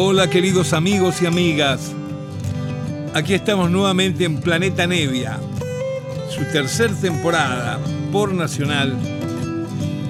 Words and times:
Hola 0.00 0.30
queridos 0.30 0.74
amigos 0.74 1.20
y 1.22 1.26
amigas. 1.26 1.90
Aquí 3.14 3.34
estamos 3.34 3.68
nuevamente 3.68 4.24
en 4.24 4.36
Planeta 4.36 4.86
Nevia, 4.86 5.40
su 6.30 6.44
tercera 6.52 6.94
temporada 6.94 7.80
por 8.12 8.32
Nacional 8.32 8.96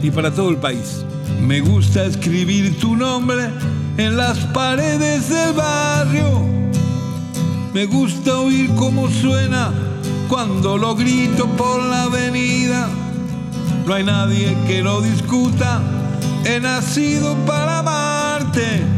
y 0.02 0.10
para 0.10 0.30
todo 0.30 0.50
el 0.50 0.58
país. 0.58 1.06
Me 1.40 1.60
gusta 1.60 2.04
escribir 2.04 2.78
tu 2.78 2.96
nombre 2.96 3.48
en 3.96 4.18
las 4.18 4.36
paredes 4.52 5.30
del 5.30 5.54
barrio. 5.54 6.42
Me 7.72 7.86
gusta 7.86 8.40
oír 8.40 8.68
cómo 8.76 9.08
suena 9.08 9.72
cuando 10.28 10.76
lo 10.76 10.94
grito 10.96 11.46
por 11.56 11.82
la 11.82 12.02
avenida. 12.02 12.90
No 13.86 13.94
hay 13.94 14.04
nadie 14.04 14.54
que 14.66 14.82
lo 14.82 15.00
discuta. 15.00 15.80
He 16.44 16.60
nacido 16.60 17.34
para 17.46 17.78
amarte. 17.78 18.97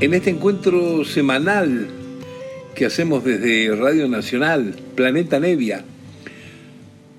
en 0.00 0.14
este 0.14 0.30
encuentro 0.30 1.04
semanal 1.04 1.88
que 2.76 2.86
hacemos 2.86 3.24
desde 3.24 3.74
Radio 3.74 4.06
Nacional, 4.06 4.76
Planeta 4.94 5.40
Nevia, 5.40 5.84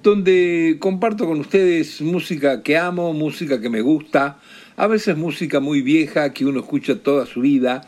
donde 0.02 0.78
comparto 0.80 1.26
con 1.26 1.42
ustedes 1.42 2.00
música 2.00 2.64
que 2.64 2.78
amo, 2.78 3.12
música 3.14 3.60
que 3.60 3.70
me 3.70 3.82
gusta, 3.82 4.40
a 4.78 4.88
veces 4.88 5.18
música 5.18 5.60
muy 5.60 5.82
vieja 5.82 6.32
que 6.32 6.46
uno 6.46 6.62
escucha 6.62 6.96
toda 6.96 7.26
su 7.26 7.42
vida, 7.42 7.82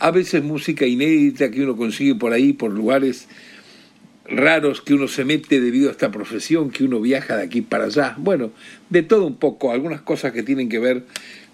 a 0.00 0.10
veces 0.10 0.42
música 0.42 0.86
inédita 0.86 1.52
que 1.52 1.62
uno 1.62 1.76
consigue 1.76 2.16
por 2.16 2.32
ahí, 2.32 2.52
por 2.52 2.72
lugares 2.72 3.28
raros 4.24 4.80
que 4.80 4.94
uno 4.94 5.06
se 5.06 5.24
mete 5.24 5.60
debido 5.60 5.88
a 5.88 5.92
esta 5.92 6.10
profesión, 6.10 6.70
que 6.70 6.82
uno 6.82 7.00
viaja 7.00 7.36
de 7.36 7.44
aquí 7.44 7.60
para 7.60 7.84
allá. 7.84 8.16
Bueno, 8.18 8.50
de 8.90 9.04
todo 9.04 9.24
un 9.24 9.36
poco, 9.36 9.70
algunas 9.70 10.00
cosas 10.00 10.32
que 10.32 10.42
tienen 10.42 10.68
que 10.68 10.80
ver 10.80 11.04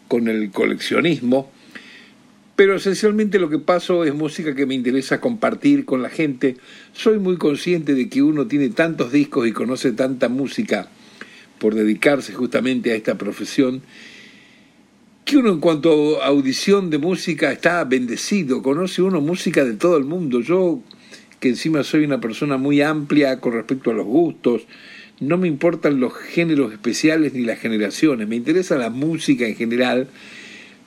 con 0.09 0.29
el 0.29 0.51
coleccionismo, 0.51 1.53
pero 2.59 2.75
esencialmente 2.75 3.39
lo 3.39 3.49
que 3.49 3.61
paso 3.61 4.03
es 4.03 4.13
música 4.13 4.53
que 4.53 4.67
me 4.67 4.75
interesa 4.75 5.21
compartir 5.21 5.85
con 5.85 6.03
la 6.03 6.11
gente. 6.11 6.57
Soy 6.93 7.21
muy 7.21 7.37
consciente 7.37 7.95
de 7.95 8.09
que 8.09 8.21
uno 8.21 8.49
tiene 8.49 8.71
tantos 8.71 9.13
discos 9.13 9.47
y 9.47 9.53
conoce 9.53 9.93
tanta 9.93 10.29
música 10.29 10.89
por 11.61 11.77
dedicarse 11.77 12.33
justamente 12.33 12.91
a 12.91 12.97
esta 12.97 13.17
profesión, 13.17 13.83
que 15.25 15.37
uno 15.37 15.51
en 15.51 15.61
cuanto 15.61 16.21
a 16.21 16.27
audición 16.27 16.91
de 16.91 16.99
música 16.99 17.53
está 17.53 17.85
bendecido, 17.85 18.61
conoce 18.61 19.03
uno 19.03 19.21
música 19.21 19.65
de 19.65 19.75
todo 19.75 19.97
el 19.97 20.03
mundo. 20.03 20.41
Yo, 20.41 20.83
que 21.39 21.51
encima 21.51 21.85
soy 21.85 22.03
una 22.03 22.21
persona 22.21 22.57
muy 22.57 22.83
amplia 22.83 23.39
con 23.39 23.53
respecto 23.53 23.93
a 23.93 23.95
los 23.95 24.07
gustos, 24.07 24.67
no 25.21 25.39
me 25.39 25.47
importan 25.47 26.01
los 26.01 26.13
géneros 26.13 26.73
especiales 26.73 27.35
ni 27.35 27.45
las 27.45 27.61
generaciones, 27.61 28.27
me 28.27 28.35
interesa 28.35 28.77
la 28.77 28.91
música 28.91 29.47
en 29.47 29.55
general 29.55 30.09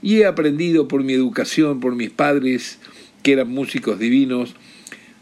y 0.01 0.19
he 0.19 0.25
aprendido 0.25 0.87
por 0.87 1.03
mi 1.03 1.13
educación, 1.13 1.79
por 1.79 1.95
mis 1.95 2.09
padres, 2.09 2.79
que 3.23 3.33
eran 3.33 3.49
músicos 3.49 3.99
divinos, 3.99 4.55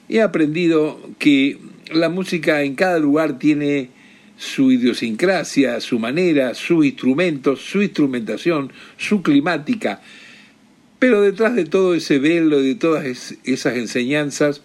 he 0.08 0.22
aprendido 0.22 1.00
que 1.20 1.58
la 1.92 2.10
música 2.10 2.64
en 2.64 2.76
cada 2.76 3.00
lugar 3.00 3.40
tiene 3.40 3.90
su 4.38 4.72
idiosincrasia, 4.72 5.82
su 5.82 6.00
manera, 6.00 6.54
sus 6.54 6.86
instrumentos, 6.86 7.60
su 7.62 7.82
instrumentación, 7.82 8.72
su 8.98 9.22
climática. 9.22 10.02
Pero 10.98 11.22
detrás 11.22 11.56
de 11.56 11.66
todo 11.66 11.94
ese 11.94 12.20
velo, 12.20 12.62
de 12.62 12.76
todas 12.76 13.36
esas 13.44 13.76
enseñanzas, 13.76 14.62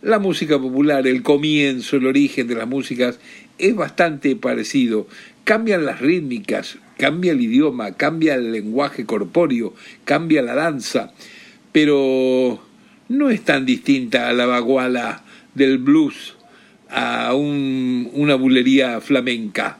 la 0.00 0.18
música 0.18 0.60
popular, 0.60 1.06
el 1.06 1.22
comienzo, 1.22 1.96
el 1.96 2.06
origen 2.06 2.46
de 2.46 2.54
las 2.54 2.68
músicas, 2.68 3.18
es 3.58 3.74
bastante 3.74 4.36
parecido. 4.36 5.08
Cambian 5.44 5.84
las 5.86 6.00
rítmicas, 6.00 6.78
cambia 6.96 7.32
el 7.32 7.40
idioma, 7.40 7.92
cambia 7.92 8.34
el 8.34 8.52
lenguaje 8.52 9.04
corpóreo, 9.04 9.74
cambia 10.04 10.42
la 10.42 10.54
danza, 10.54 11.12
pero 11.72 12.62
no 13.08 13.30
es 13.30 13.42
tan 13.42 13.66
distinta 13.66 14.28
a 14.28 14.32
la 14.32 14.46
baguala 14.46 15.24
del 15.54 15.78
blues, 15.78 16.34
a 16.88 17.34
un, 17.34 18.10
una 18.12 18.34
bulería 18.34 19.00
flamenca. 19.00 19.78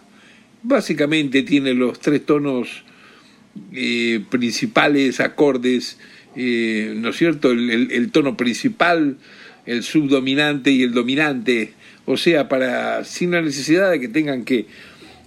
Básicamente 0.62 1.42
tiene 1.42 1.74
los 1.74 2.00
tres 2.00 2.24
tonos 2.24 2.84
eh, 3.72 4.24
principales, 4.30 5.20
acordes, 5.20 5.98
eh, 6.36 6.94
¿no 6.96 7.10
es 7.10 7.16
cierto? 7.16 7.50
El, 7.50 7.70
el, 7.70 7.92
el 7.92 8.10
tono 8.10 8.36
principal, 8.36 9.18
el 9.66 9.82
subdominante 9.82 10.70
y 10.70 10.82
el 10.82 10.92
dominante, 10.92 11.74
o 12.06 12.16
sea, 12.16 12.48
para 12.48 13.04
sin 13.04 13.30
la 13.30 13.42
necesidad 13.42 13.90
de 13.90 14.00
que 14.00 14.08
tengan 14.08 14.44
que 14.44 14.66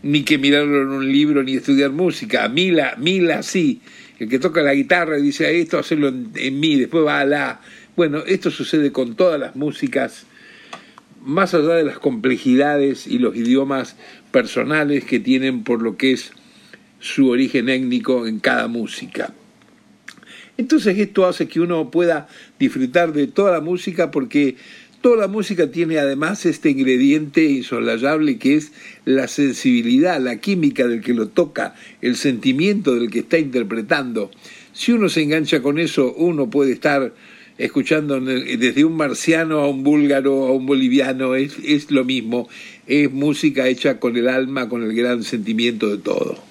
ni 0.07 0.23
que 0.23 0.37
mirarlo 0.37 0.83
en 0.83 0.87
un 0.87 1.11
libro 1.11 1.43
ni 1.43 1.55
estudiar 1.55 1.91
música. 1.91 2.47
Mila, 2.47 2.95
Mila 2.97 3.43
sí, 3.43 3.81
el 4.19 4.29
que 4.29 4.39
toca 4.39 4.61
la 4.61 4.73
guitarra 4.73 5.19
y 5.19 5.21
dice 5.21 5.59
esto, 5.59 5.77
hacerlo 5.77 6.07
en, 6.07 6.31
en 6.35 6.59
mí, 6.59 6.77
después 6.77 7.05
va 7.05 7.19
a 7.19 7.25
la. 7.25 7.61
Bueno, 7.97 8.19
esto 8.25 8.49
sucede 8.49 8.91
con 8.93 9.15
todas 9.15 9.37
las 9.37 9.57
músicas, 9.57 10.25
más 11.25 11.53
allá 11.53 11.73
de 11.73 11.83
las 11.83 11.99
complejidades 11.99 13.05
y 13.05 13.19
los 13.19 13.35
idiomas 13.35 13.97
personales 14.31 15.03
que 15.03 15.19
tienen 15.19 15.63
por 15.63 15.81
lo 15.81 15.97
que 15.97 16.13
es 16.13 16.31
su 16.99 17.27
origen 17.27 17.67
étnico 17.67 18.27
en 18.27 18.39
cada 18.39 18.67
música. 18.69 19.33
Entonces 20.57 20.97
esto 20.97 21.25
hace 21.25 21.47
que 21.47 21.59
uno 21.59 21.91
pueda 21.91 22.29
disfrutar 22.57 23.11
de 23.11 23.27
toda 23.27 23.51
la 23.51 23.61
música 23.61 24.09
porque 24.09 24.55
Toda 25.01 25.17
la 25.17 25.27
música 25.27 25.69
tiene 25.69 25.99
además 25.99 26.45
este 26.47 26.71
ingrediente 26.71 27.43
insolayable 27.43 28.39
que 28.39 28.55
es 28.55 28.71
la 29.05 29.27
sensibilidad, 29.27 30.19
la 30.19 30.37
química 30.37 30.87
del 30.87 31.01
que 31.01 31.13
lo 31.13 31.27
toca, 31.27 31.75
el 32.01 32.15
sentimiento 32.15 32.95
del 32.95 33.11
que 33.11 33.19
está 33.19 33.37
interpretando. 33.37 34.31
Si 34.73 34.91
uno 34.91 35.07
se 35.07 35.21
engancha 35.21 35.61
con 35.61 35.77
eso, 35.77 36.13
uno 36.15 36.49
puede 36.49 36.71
estar 36.71 37.13
escuchando 37.59 38.19
desde 38.19 38.85
un 38.85 38.97
marciano 38.97 39.59
a 39.59 39.69
un 39.69 39.83
búlgaro, 39.83 40.47
a 40.47 40.51
un 40.51 40.65
boliviano, 40.65 41.35
es, 41.35 41.57
es 41.63 41.91
lo 41.91 42.03
mismo, 42.03 42.49
es 42.87 43.11
música 43.11 43.67
hecha 43.67 43.99
con 43.99 44.17
el 44.17 44.27
alma, 44.27 44.67
con 44.67 44.81
el 44.81 44.95
gran 44.95 45.23
sentimiento 45.23 45.89
de 45.89 45.97
todo. 45.99 46.43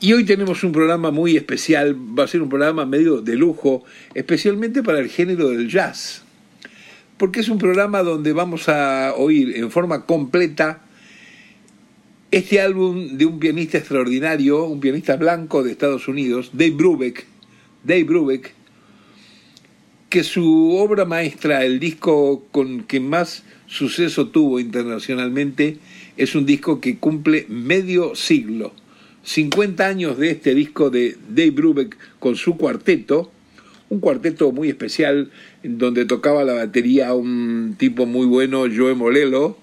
Y 0.00 0.12
hoy 0.12 0.24
tenemos 0.24 0.62
un 0.62 0.70
programa 0.70 1.10
muy 1.10 1.36
especial, 1.36 1.96
va 1.96 2.24
a 2.24 2.28
ser 2.28 2.40
un 2.40 2.48
programa 2.48 2.86
medio 2.86 3.20
de 3.20 3.34
lujo, 3.34 3.84
especialmente 4.14 4.84
para 4.84 5.00
el 5.00 5.08
género 5.08 5.48
del 5.48 5.68
jazz 5.68 6.25
porque 7.18 7.40
es 7.40 7.48
un 7.48 7.58
programa 7.58 8.02
donde 8.02 8.32
vamos 8.32 8.68
a 8.68 9.14
oír 9.16 9.56
en 9.56 9.70
forma 9.70 10.04
completa 10.06 10.82
este 12.30 12.60
álbum 12.60 13.16
de 13.16 13.24
un 13.24 13.38
pianista 13.38 13.78
extraordinario, 13.78 14.64
un 14.64 14.80
pianista 14.80 15.16
blanco 15.16 15.62
de 15.62 15.72
Estados 15.72 16.08
Unidos, 16.08 16.50
Dave 16.52 16.72
Brubeck, 16.72 17.24
Dave 17.84 18.04
Brubeck, 18.04 18.52
que 20.10 20.22
su 20.24 20.76
obra 20.76 21.04
maestra, 21.04 21.64
el 21.64 21.78
disco 21.78 22.44
con 22.50 22.82
que 22.84 23.00
más 23.00 23.44
suceso 23.66 24.28
tuvo 24.28 24.60
internacionalmente, 24.60 25.78
es 26.16 26.34
un 26.34 26.46
disco 26.46 26.80
que 26.80 26.98
cumple 26.98 27.46
medio 27.48 28.14
siglo. 28.14 28.72
50 29.22 29.86
años 29.86 30.18
de 30.18 30.30
este 30.30 30.54
disco 30.54 30.90
de 30.90 31.16
Dave 31.28 31.50
Brubeck 31.50 31.96
con 32.18 32.36
su 32.36 32.56
cuarteto, 32.56 33.32
un 33.88 34.00
cuarteto 34.00 34.52
muy 34.52 34.68
especial 34.68 35.30
donde 35.62 36.04
tocaba 36.04 36.44
la 36.44 36.54
batería 36.54 37.14
un 37.14 37.76
tipo 37.78 38.06
muy 38.06 38.26
bueno, 38.26 38.64
Joe 38.74 38.94
Molelo, 38.94 39.58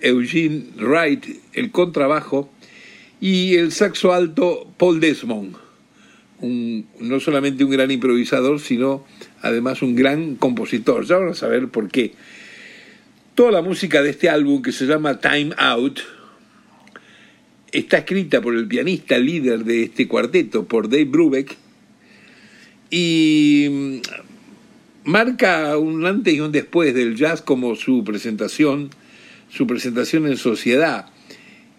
Eugene 0.00 0.64
Wright, 0.76 1.26
el 1.52 1.70
contrabajo, 1.70 2.50
y 3.20 3.56
el 3.56 3.72
saxo 3.72 4.12
alto, 4.12 4.70
Paul 4.76 5.00
Desmond. 5.00 5.56
No 6.40 7.20
solamente 7.20 7.64
un 7.64 7.70
gran 7.70 7.90
improvisador, 7.90 8.60
sino 8.60 9.04
además 9.40 9.80
un 9.82 9.94
gran 9.94 10.36
compositor. 10.36 11.06
Ya 11.06 11.16
vamos 11.16 11.42
a 11.42 11.48
ver 11.48 11.68
por 11.68 11.88
qué. 11.88 12.12
Toda 13.34 13.52
la 13.52 13.62
música 13.62 14.02
de 14.02 14.10
este 14.10 14.28
álbum, 14.28 14.62
que 14.62 14.72
se 14.72 14.86
llama 14.86 15.18
Time 15.18 15.54
Out, 15.56 16.00
está 17.72 17.98
escrita 17.98 18.40
por 18.40 18.54
el 18.54 18.68
pianista 18.68 19.18
líder 19.18 19.64
de 19.64 19.84
este 19.84 20.08
cuarteto, 20.08 20.66
por 20.66 20.88
Dave 20.88 21.04
Brubeck, 21.04 21.56
y 22.90 24.00
marca 25.04 25.76
un 25.78 26.04
antes 26.04 26.34
y 26.34 26.40
un 26.40 26.52
después 26.52 26.94
del 26.94 27.16
jazz 27.16 27.42
como 27.42 27.76
su 27.76 28.04
presentación, 28.04 28.90
su 29.48 29.66
presentación 29.66 30.26
en 30.26 30.36
sociedad. 30.36 31.06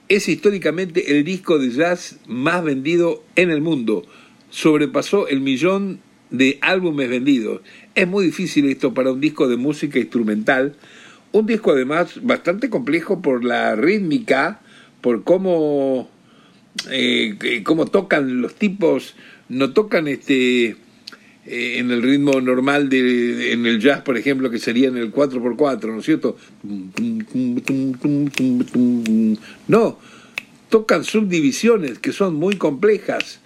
Es 0.09 0.29
históricamente 0.29 1.17
el 1.17 1.23
disco 1.23 1.59
de 1.59 1.69
jazz 1.71 2.19
más 2.27 2.63
vendido 2.63 3.23
en 3.35 3.51
el 3.51 3.61
mundo. 3.61 4.05
Sobrepasó 4.49 5.27
el 5.27 5.41
millón 5.41 5.99
de 6.29 6.57
álbumes 6.61 7.09
vendidos. 7.09 7.61
Es 7.95 8.07
muy 8.07 8.25
difícil 8.25 8.69
esto 8.69 8.93
para 8.93 9.11
un 9.11 9.19
disco 9.19 9.47
de 9.47 9.57
música 9.57 9.99
instrumental. 9.99 10.75
Un 11.33 11.45
disco 11.45 11.71
además 11.71 12.21
bastante 12.23 12.69
complejo 12.69 13.21
por 13.21 13.43
la 13.43 13.75
rítmica, 13.75 14.61
por 15.01 15.25
cómo, 15.25 16.09
eh, 16.89 17.61
cómo 17.65 17.85
tocan 17.85 18.41
los 18.41 18.55
tipos, 18.55 19.15
no 19.49 19.73
tocan 19.73 20.07
este 20.07 20.77
eh, 21.49 21.79
en 21.79 21.91
el 21.91 22.01
ritmo 22.01 22.41
normal 22.41 22.89
de, 22.89 23.53
en 23.53 23.65
el 23.65 23.79
jazz, 23.79 24.01
por 24.01 24.17
ejemplo, 24.17 24.51
que 24.51 24.59
sería 24.59 24.89
en 24.89 24.97
el 24.97 25.13
4x4, 25.13 25.93
¿no 25.93 25.99
es 25.99 26.05
cierto? 26.05 26.35
No, 29.69 29.97
tocan 30.67 31.05
subdivisiones 31.05 31.99
que 31.99 32.11
son 32.11 32.35
muy 32.35 32.57
complejas. 32.57 33.39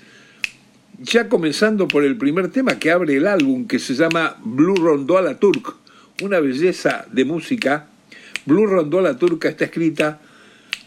Ya 0.97 1.29
comenzando 1.29 1.87
por 1.87 2.03
el 2.03 2.17
primer 2.17 2.49
tema 2.49 2.79
que 2.79 2.89
abre 2.89 3.17
el 3.17 3.27
álbum, 3.27 3.67
que 3.67 3.77
se 3.77 3.93
llama 3.93 4.37
Blue 4.43 4.75
Rondó 4.75 5.19
a 5.19 5.21
la 5.21 5.37
Turk, 5.37 5.75
una 6.23 6.39
belleza 6.39 7.05
de 7.11 7.23
música. 7.23 7.87
Blue 8.47 8.65
Rondó 8.65 8.97
a 8.97 9.03
la 9.03 9.17
Turca 9.19 9.47
está 9.47 9.65
escrita 9.65 10.21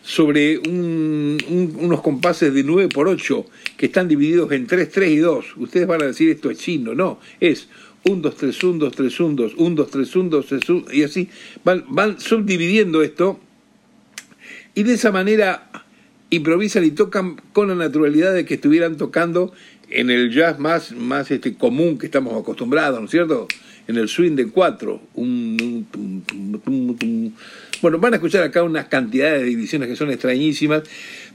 sobre 0.05 0.59
unos 0.59 2.03
compases 2.03 2.53
de 2.53 2.63
9 2.63 2.91
por 2.91 3.09
8 3.09 3.47
que 3.77 3.87
están 3.87 4.07
divididos 4.07 4.53
en 4.53 4.67
3, 4.67 4.91
3 4.91 5.11
y 5.11 5.17
2. 5.17 5.57
Ustedes 5.57 5.87
van 5.87 6.03
a 6.03 6.07
decir 6.07 6.31
esto 6.31 6.51
es 6.51 6.59
chino, 6.59 6.95
no, 6.95 7.19
es 7.41 7.69
1, 8.05 8.21
2, 8.21 8.37
3, 8.37 8.65
1, 8.65 8.79
2, 8.79 8.95
3, 8.95 9.21
1, 9.21 9.37
2, 9.37 9.53
1, 9.57 9.75
2, 9.77 9.91
3, 9.91 10.17
1, 10.17 10.31
2, 10.31 10.47
3, 10.47 10.69
1, 10.69 10.85
y 10.93 11.03
así 11.05 11.29
van, 11.65 11.85
van 11.89 12.21
subdividiendo 12.21 13.03
esto 13.03 13.41
y 14.75 14.83
de 14.83 14.95
esa 14.95 15.11
manera 15.11 15.71
improvisan 16.29 16.85
y 16.85 16.91
tocan 16.91 17.41
con 17.55 17.69
la 17.69 17.75
naturalidad 17.75 18.35
de 18.35 18.45
que 18.45 18.55
estuvieran 18.55 18.99
tocando 18.99 19.55
en 19.89 20.11
el 20.11 20.33
jazz 20.33 20.59
más, 20.59 20.93
más 20.93 21.31
este, 21.31 21.55
común 21.55 21.97
que 21.97 22.07
estamos 22.07 22.39
acostumbrados, 22.39 23.01
¿no 23.01 23.07
es 23.07 23.11
cierto? 23.11 23.49
En 23.87 23.97
el 23.97 24.09
swing 24.09 24.35
de 24.35 24.49
cuatro. 24.49 25.01
Un, 25.15 25.87
bueno, 27.85 27.99
van 27.99 28.15
a 28.15 28.17
escuchar 28.17 28.43
acá 28.43 28.63
unas 28.63 28.87
cantidades 28.87 29.43
de 29.43 29.47
divisiones 29.47 29.91
que 29.91 29.95
son 29.95 30.11
extrañísimas, 30.11 30.85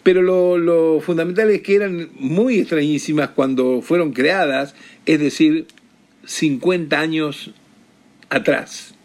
pero 0.01 0.23
lo, 0.57 0.99
fundamental 0.99 1.47
es 1.51 1.61
que 1.61 1.75
eran 1.75 2.09
muy 2.15 2.57
extrañísimas 2.57 3.29
cuando 3.29 3.83
fueron 3.83 4.13
creadas, 4.13 4.73
es 5.05 5.19
decir, 5.19 5.67
50 6.25 6.99
años 6.99 7.51
atrás. 8.31 8.95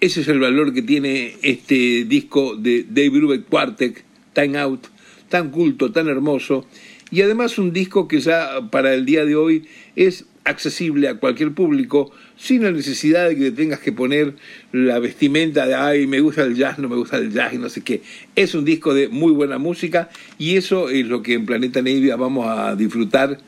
Ese 0.00 0.22
es 0.22 0.28
el 0.28 0.40
valor 0.40 0.72
que 0.72 0.80
tiene 0.80 1.36
este 1.42 2.06
disco 2.06 2.56
de 2.56 2.86
Dave 2.88 3.10
Brubeck 3.10 3.48
Quartet, 3.50 4.02
Time 4.32 4.58
Out, 4.60 4.86
tan 5.28 5.50
culto, 5.50 5.92
tan 5.92 6.08
hermoso, 6.08 6.66
y 7.10 7.20
además 7.20 7.58
un 7.58 7.74
disco 7.74 8.08
que 8.08 8.20
ya 8.20 8.70
para 8.70 8.94
el 8.94 9.04
día 9.04 9.26
de 9.26 9.36
hoy 9.36 9.68
es 9.94 10.24
accesible 10.44 11.08
a 11.08 11.16
cualquier 11.16 11.52
público 11.52 12.12
sin 12.42 12.64
la 12.64 12.72
necesidad 12.72 13.28
de 13.28 13.36
que 13.36 13.52
tengas 13.52 13.78
que 13.78 13.92
poner 13.92 14.34
la 14.72 14.98
vestimenta 14.98 15.64
de 15.64 15.76
ay 15.76 16.08
me 16.08 16.18
gusta 16.18 16.42
el 16.42 16.56
jazz, 16.56 16.76
no 16.80 16.88
me 16.88 16.96
gusta 16.96 17.16
el 17.18 17.32
jazz 17.32 17.54
y 17.54 17.58
no 17.58 17.68
sé 17.68 17.82
qué. 17.82 18.02
Es 18.34 18.56
un 18.56 18.64
disco 18.64 18.94
de 18.94 19.06
muy 19.06 19.30
buena 19.30 19.58
música 19.58 20.10
y 20.38 20.56
eso 20.56 20.88
es 20.88 21.06
lo 21.06 21.22
que 21.22 21.34
en 21.34 21.46
Planeta 21.46 21.82
Nevia 21.82 22.16
vamos 22.16 22.48
a 22.48 22.74
disfrutar 22.74 23.38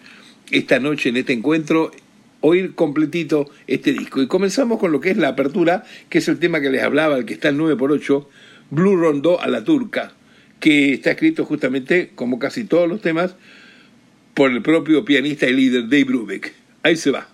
esta 0.52 0.79
noche 0.79 1.08
en 1.08 1.17
este 1.17 1.32
encuentro, 1.32 1.91
oír 2.41 2.76
completito 2.76 3.50
este 3.67 3.93
disco. 3.93 4.23
Y 4.23 4.29
comenzamos 4.29 4.79
con 4.79 4.93
lo 4.93 5.00
que 5.00 5.11
es 5.11 5.17
la 5.17 5.31
apertura, 5.31 5.82
que 6.08 6.19
es 6.19 6.29
el 6.29 6.38
tema 6.38 6.61
que 6.61 6.70
les 6.70 6.85
hablaba, 6.85 7.19
el 7.19 7.25
que 7.25 7.35
está 7.35 7.49
en 7.49 7.58
9x8, 7.58 8.29
Blue 8.70 8.96
Rondó 8.96 9.41
a 9.41 9.49
la 9.49 9.64
turca, 9.64 10.12
que 10.61 10.93
está 10.93 11.11
escrito 11.11 11.44
justamente, 11.44 12.12
como 12.14 12.38
casi 12.38 12.62
todos 12.62 12.88
los 12.88 13.00
temas, 13.00 13.35
por 14.35 14.52
el 14.52 14.62
propio 14.62 15.05
pianista 15.05 15.49
y 15.49 15.52
líder 15.52 15.88
Dave 15.88 16.05
Brubeck. 16.05 16.52
Ahí 16.85 16.94
se 16.94 17.11
va. 17.11 17.34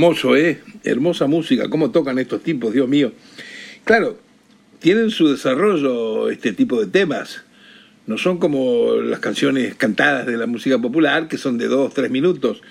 Hermoso, 0.00 0.34
¿eh? 0.34 0.62
Hermosa 0.82 1.26
música, 1.26 1.68
cómo 1.68 1.90
tocan 1.90 2.18
estos 2.18 2.42
tipos, 2.42 2.72
Dios 2.72 2.88
mío. 2.88 3.12
Claro, 3.84 4.18
tienen 4.78 5.10
su 5.10 5.28
desarrollo 5.28 6.30
este 6.30 6.54
tipo 6.54 6.80
de 6.80 6.86
temas. 6.86 7.44
No 8.06 8.16
son 8.16 8.38
como 8.38 8.94
las 8.94 9.20
canciones 9.20 9.74
cantadas 9.74 10.24
de 10.24 10.38
la 10.38 10.46
música 10.46 10.78
popular, 10.78 11.28
que 11.28 11.36
son 11.36 11.58
de 11.58 11.68
dos, 11.68 11.92
tres 11.92 12.10
minutos. 12.10 12.62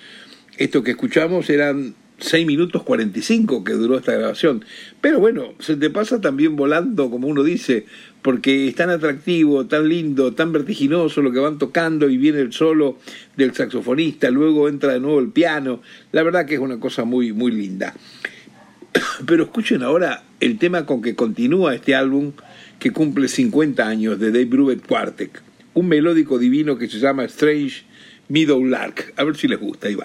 Esto 0.56 0.82
que 0.82 0.90
escuchamos 0.90 1.48
eran 1.50 1.94
6 2.20 2.46
minutos 2.46 2.82
45 2.82 3.64
que 3.64 3.72
duró 3.72 3.96
esta 3.96 4.12
grabación. 4.12 4.64
Pero 5.00 5.20
bueno, 5.20 5.54
se 5.58 5.76
te 5.76 5.90
pasa 5.90 6.20
también 6.20 6.56
volando, 6.56 7.10
como 7.10 7.28
uno 7.28 7.42
dice, 7.42 7.86
porque 8.22 8.68
es 8.68 8.74
tan 8.74 8.90
atractivo, 8.90 9.66
tan 9.66 9.88
lindo, 9.88 10.32
tan 10.34 10.52
vertiginoso 10.52 11.22
lo 11.22 11.32
que 11.32 11.38
van 11.38 11.58
tocando 11.58 12.08
y 12.10 12.16
viene 12.16 12.40
el 12.40 12.52
solo 12.52 12.98
del 13.36 13.54
saxofonista, 13.54 14.30
luego 14.30 14.68
entra 14.68 14.92
de 14.92 15.00
nuevo 15.00 15.18
el 15.18 15.30
piano. 15.30 15.82
La 16.12 16.22
verdad 16.22 16.46
que 16.46 16.54
es 16.54 16.60
una 16.60 16.78
cosa 16.78 17.04
muy, 17.04 17.32
muy 17.32 17.52
linda. 17.52 17.94
Pero 19.26 19.44
escuchen 19.44 19.82
ahora 19.82 20.24
el 20.40 20.58
tema 20.58 20.86
con 20.86 21.02
que 21.02 21.14
continúa 21.14 21.74
este 21.74 21.94
álbum 21.94 22.32
que 22.78 22.92
cumple 22.92 23.28
50 23.28 23.86
años 23.86 24.18
de 24.18 24.30
Dave 24.30 24.46
Brubeck 24.46 24.86
Quartet, 24.86 25.42
un 25.74 25.88
melódico 25.88 26.38
divino 26.38 26.78
que 26.78 26.88
se 26.88 26.98
llama 26.98 27.24
Strange 27.24 27.84
Meadow 28.28 28.64
Lark. 28.64 29.12
A 29.16 29.24
ver 29.24 29.36
si 29.36 29.48
les 29.48 29.58
gusta, 29.58 29.88
ahí 29.88 29.96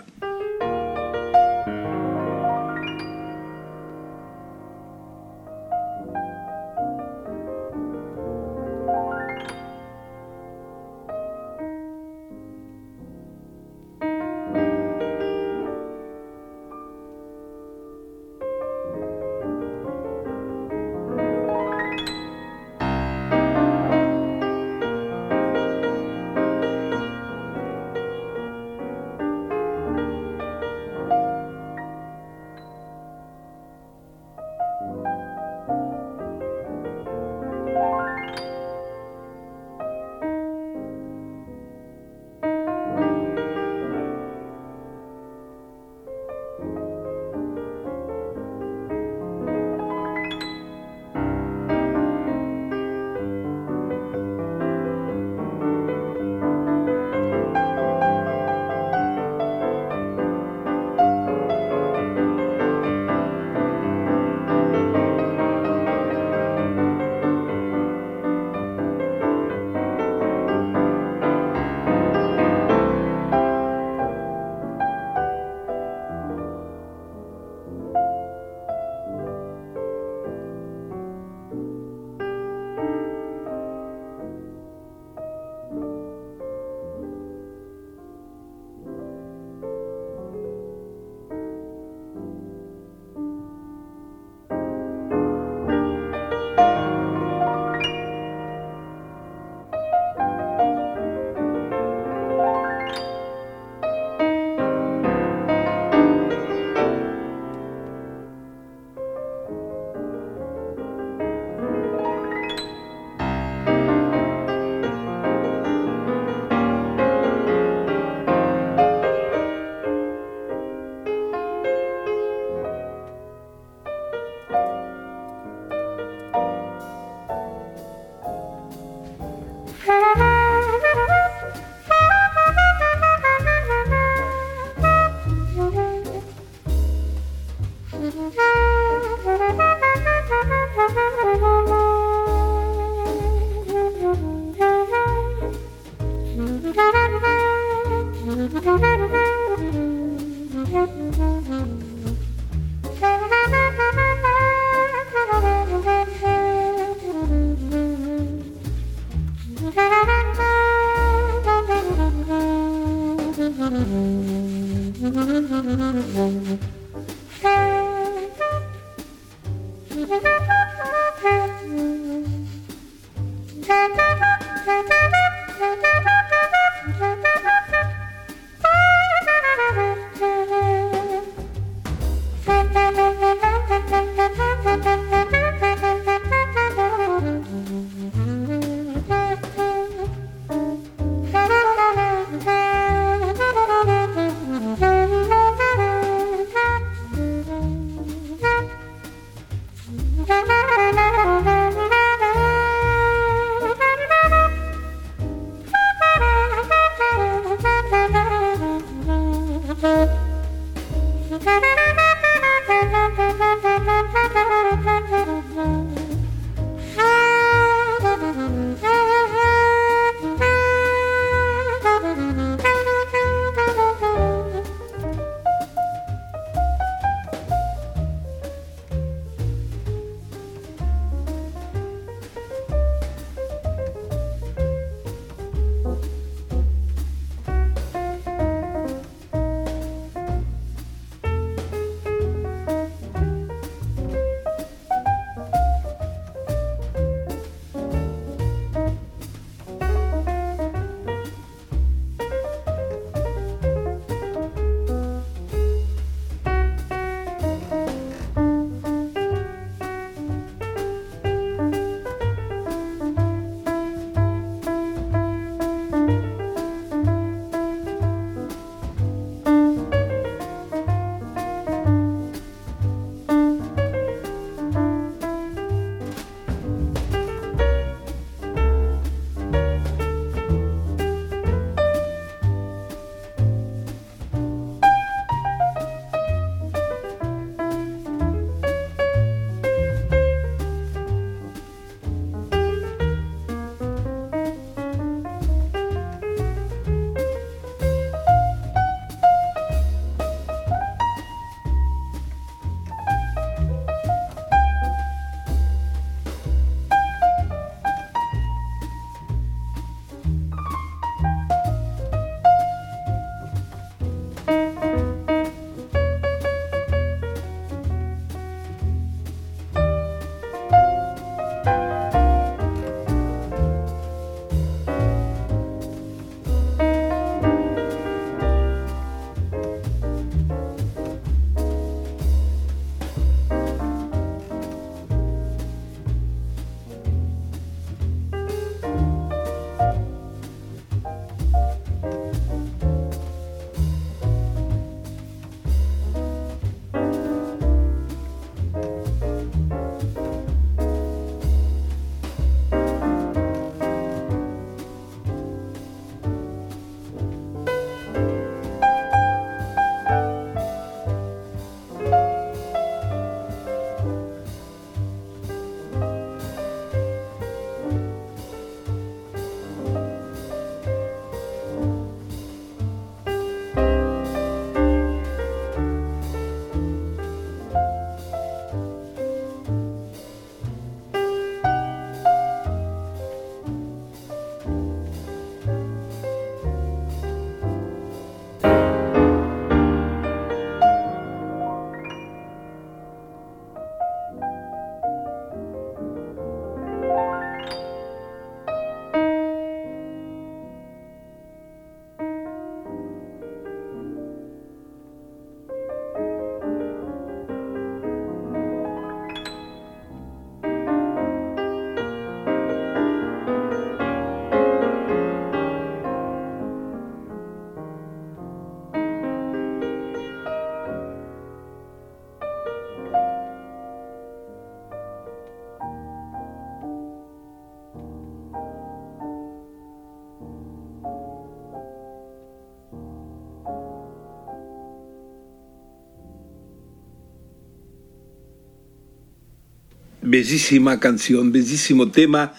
Bellísima 440.28 441.00
canción, 441.00 441.52
bellísimo 441.52 442.10
tema 442.10 442.54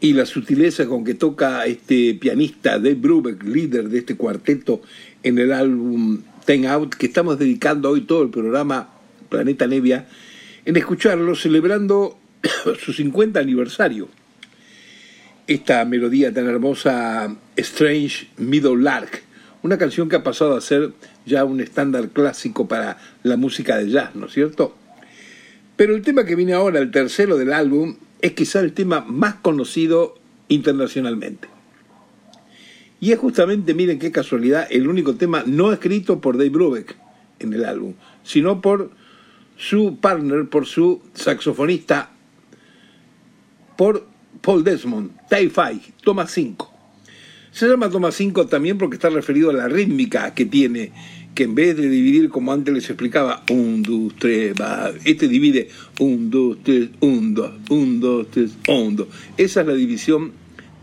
y 0.00 0.14
la 0.14 0.24
sutileza 0.24 0.86
con 0.86 1.04
que 1.04 1.12
toca 1.12 1.66
este 1.66 2.14
pianista 2.14 2.78
Dave 2.78 2.94
Brubeck, 2.94 3.42
líder 3.42 3.90
de 3.90 3.98
este 3.98 4.16
cuarteto 4.16 4.80
en 5.22 5.36
el 5.38 5.52
álbum 5.52 6.22
Ten 6.46 6.64
Out, 6.64 6.94
que 6.94 7.04
estamos 7.04 7.38
dedicando 7.38 7.90
hoy 7.90 8.00
todo 8.00 8.22
el 8.22 8.30
programa 8.30 8.94
Planeta 9.28 9.66
Nevia, 9.66 10.08
en 10.64 10.78
escucharlo 10.78 11.34
celebrando 11.34 12.18
su 12.82 12.94
50 12.94 13.40
aniversario. 13.40 14.08
Esta 15.46 15.84
melodía 15.84 16.32
tan 16.32 16.46
hermosa, 16.46 17.36
Strange 17.56 18.28
Middle 18.38 18.82
Lark, 18.82 19.22
una 19.62 19.76
canción 19.76 20.08
que 20.08 20.16
ha 20.16 20.22
pasado 20.22 20.56
a 20.56 20.62
ser 20.62 20.94
ya 21.26 21.44
un 21.44 21.60
estándar 21.60 22.08
clásico 22.08 22.66
para 22.66 22.96
la 23.22 23.36
música 23.36 23.76
de 23.76 23.90
jazz, 23.90 24.14
¿no 24.14 24.28
es 24.28 24.32
cierto? 24.32 24.74
Pero 25.76 25.94
el 25.94 26.02
tema 26.02 26.24
que 26.24 26.34
viene 26.34 26.54
ahora, 26.54 26.78
el 26.78 26.90
tercero 26.90 27.36
del 27.36 27.52
álbum, 27.52 27.96
es 28.20 28.32
quizá 28.32 28.60
el 28.60 28.72
tema 28.72 29.04
más 29.06 29.34
conocido 29.36 30.18
internacionalmente. 30.48 31.48
Y 32.98 33.12
es 33.12 33.18
justamente, 33.18 33.74
miren 33.74 33.98
qué 33.98 34.10
casualidad, 34.10 34.66
el 34.70 34.88
único 34.88 35.16
tema 35.16 35.44
no 35.46 35.72
escrito 35.72 36.20
por 36.20 36.38
Dave 36.38 36.50
Brubeck 36.50 36.96
en 37.38 37.52
el 37.52 37.64
álbum, 37.64 37.92
sino 38.22 38.62
por 38.62 38.90
su 39.56 39.98
partner, 40.00 40.48
por 40.48 40.66
su 40.66 41.02
saxofonista, 41.12 42.10
por 43.76 44.06
Paul 44.40 44.64
Desmond, 44.64 45.10
Tai 45.28 45.50
toma 46.02 46.26
5. 46.26 46.72
Se 47.50 47.68
llama 47.68 47.90
toma 47.90 48.12
5 48.12 48.46
también 48.46 48.78
porque 48.78 48.96
está 48.96 49.10
referido 49.10 49.50
a 49.50 49.54
la 49.54 49.68
rítmica 49.68 50.34
que 50.34 50.46
tiene 50.46 50.92
que 51.36 51.44
en 51.44 51.54
vez 51.54 51.76
de 51.76 51.88
dividir 51.88 52.30
como 52.30 52.52
antes 52.52 52.74
les 52.74 52.90
explicaba, 52.90 53.44
un, 53.50 53.82
dos, 53.84 54.14
tres, 54.18 54.54
va, 54.60 54.90
este 55.04 55.28
divide 55.28 55.68
un, 56.00 56.30
dos, 56.30 56.56
tres, 56.64 56.88
un, 57.00 57.34
dos, 57.34 57.52
un, 57.70 58.00
dos, 58.00 58.26
tres, 58.32 58.56
un, 58.66 58.96
dos. 58.96 59.06
Esa 59.36 59.60
es 59.60 59.66
la 59.68 59.74
división 59.74 60.32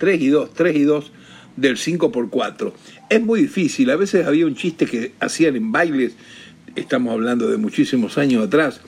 3 0.03 0.21
y 0.21 0.27
2, 0.27 0.53
3 0.53 0.75
y 0.75 0.83
2 0.83 1.11
del 1.55 1.77
5 1.77 2.11
por 2.11 2.29
4. 2.29 2.73
Es 3.09 3.21
muy 3.21 3.41
difícil, 3.41 3.89
a 3.89 3.95
veces 3.95 4.27
había 4.27 4.45
un 4.45 4.55
chiste 4.55 4.85
que 4.85 5.13
hacían 5.19 5.55
en 5.55 5.71
bailes, 5.71 6.15
estamos 6.75 7.13
hablando 7.13 7.49
de 7.49 7.55
muchísimos 7.55 8.17
años 8.17 8.45
atrás, 8.45 8.81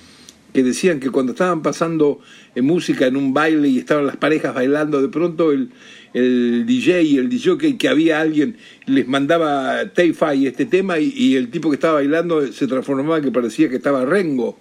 que 0.54 0.62
decían 0.62 1.00
que 1.00 1.10
cuando 1.10 1.32
estaban 1.32 1.62
pasando 1.62 2.20
música 2.58 3.08
en 3.08 3.16
un 3.16 3.34
baile 3.34 3.70
y 3.70 3.78
estaban 3.78 4.06
las 4.06 4.18
parejas 4.18 4.54
bailando, 4.54 5.02
de 5.02 5.08
pronto 5.08 5.54
el, 5.54 5.72
el 6.16 6.66
DJ 6.66 7.02
y 7.02 7.18
el 7.18 7.28
DJ 7.28 7.78
que 7.78 7.90
había 7.90 8.22
alguien 8.22 8.56
les 8.86 9.06
mandaba 9.06 9.92
Tay-Fi 9.94 10.48
este 10.48 10.66
tema 10.66 10.98
y, 10.98 11.36
el 11.36 11.50
tipo 11.52 11.70
que 11.70 11.76
estaba 11.76 11.96
bailando 11.96 12.48
se 12.54 12.68
transformaba 12.68 13.20
que 13.20 13.32
parecía 13.32 13.68
que 13.68 13.76
estaba 13.76 14.06
Rengo, 14.06 14.58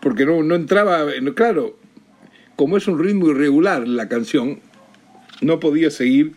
porque 0.00 0.26
no, 0.26 0.42
no 0.42 0.56
entraba, 0.56 1.06
claro, 1.36 1.78
como 2.56 2.76
es 2.76 2.88
un 2.88 2.98
ritmo 2.98 3.28
irregular 3.28 3.86
la 3.86 4.08
canción, 4.08 4.58
no 5.40 5.60
podía 5.60 5.92
seguir 5.92 6.32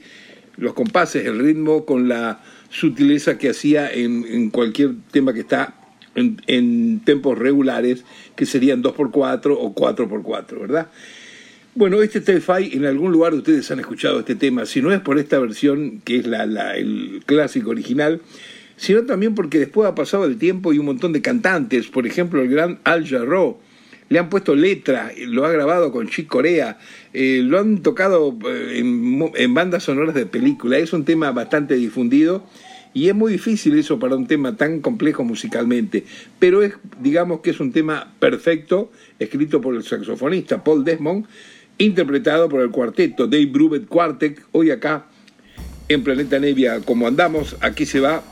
los 0.55 0.75
compases, 0.75 1.25
el 1.25 1.39
ritmo 1.39 1.85
con 1.85 2.07
la 2.07 2.39
sutileza 2.69 3.39
que 3.39 3.49
hacía 3.49 3.91
en, 3.91 4.23
en 4.27 4.51
cualquier 4.51 4.91
tema 5.11 5.33
que 5.33 5.39
está 5.39 5.73
en, 6.13 6.39
en, 6.45 6.99
tempos 6.99 7.39
regulares, 7.39 8.05
que 8.35 8.45
serían 8.45 8.83
2x4 8.83 9.55
o 9.57 9.73
4x4, 9.73 10.59
¿verdad? 10.59 10.89
Bueno, 11.77 12.01
este 12.01 12.21
Telfy, 12.21 12.71
en 12.73 12.87
algún 12.87 13.11
lugar 13.11 13.35
ustedes 13.35 13.69
han 13.69 13.79
escuchado 13.79 14.21
este 14.21 14.33
tema, 14.33 14.65
si 14.65 14.81
no 14.81 14.91
es 14.91 14.99
por 14.99 15.19
esta 15.19 15.37
versión, 15.37 16.01
que 16.03 16.17
es 16.17 16.25
la, 16.25 16.47
la, 16.47 16.75
el 16.75 17.21
clásico 17.23 17.69
original, 17.69 18.19
sino 18.77 19.03
también 19.03 19.35
porque 19.35 19.59
después 19.59 19.87
ha 19.87 19.93
pasado 19.93 20.25
el 20.25 20.39
tiempo 20.39 20.73
y 20.73 20.79
un 20.79 20.87
montón 20.87 21.13
de 21.13 21.21
cantantes, 21.21 21.85
por 21.85 22.07
ejemplo 22.07 22.41
el 22.41 22.49
gran 22.49 22.79
Al 22.83 23.07
Jarreau, 23.07 23.59
le 24.09 24.17
han 24.17 24.27
puesto 24.29 24.55
letra, 24.55 25.11
lo 25.27 25.45
ha 25.45 25.51
grabado 25.51 25.91
con 25.91 26.09
Chick 26.09 26.25
Corea, 26.25 26.79
eh, 27.13 27.41
lo 27.43 27.59
han 27.59 27.83
tocado 27.83 28.35
eh, 28.49 28.79
en, 28.79 29.31
en, 29.35 29.53
bandas 29.53 29.83
sonoras 29.83 30.15
de 30.15 30.25
película, 30.25 30.79
es 30.79 30.93
un 30.93 31.05
tema 31.05 31.31
bastante 31.31 31.75
difundido 31.75 32.43
y 32.95 33.09
es 33.09 33.13
muy 33.13 33.33
difícil 33.33 33.77
eso 33.77 33.99
para 33.99 34.15
un 34.15 34.25
tema 34.25 34.57
tan 34.57 34.81
complejo 34.81 35.23
musicalmente, 35.23 36.05
pero 36.39 36.63
es, 36.63 36.73
digamos 36.99 37.41
que 37.41 37.51
es 37.51 37.59
un 37.59 37.71
tema 37.71 38.15
perfecto, 38.17 38.91
escrito 39.19 39.61
por 39.61 39.75
el 39.75 39.83
saxofonista 39.83 40.63
Paul 40.63 40.83
Desmond, 40.83 41.27
interpretado 41.77 42.49
por 42.49 42.61
el 42.61 42.71
cuarteto 42.71 43.27
Dave 43.27 43.45
Brubeck 43.45 43.87
Quartet, 43.87 44.41
hoy 44.51 44.71
acá 44.71 45.05
en 45.89 46.03
Planeta 46.03 46.39
Nevia, 46.39 46.81
como 46.81 47.07
andamos, 47.07 47.55
aquí 47.61 47.85
se 47.85 47.99
va 47.99 48.23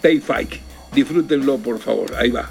Tay 0.00 0.20
Fike. 0.20 0.60
Disfrútenlo, 0.94 1.58
por 1.58 1.78
favor, 1.78 2.14
ahí 2.16 2.30
va. 2.30 2.50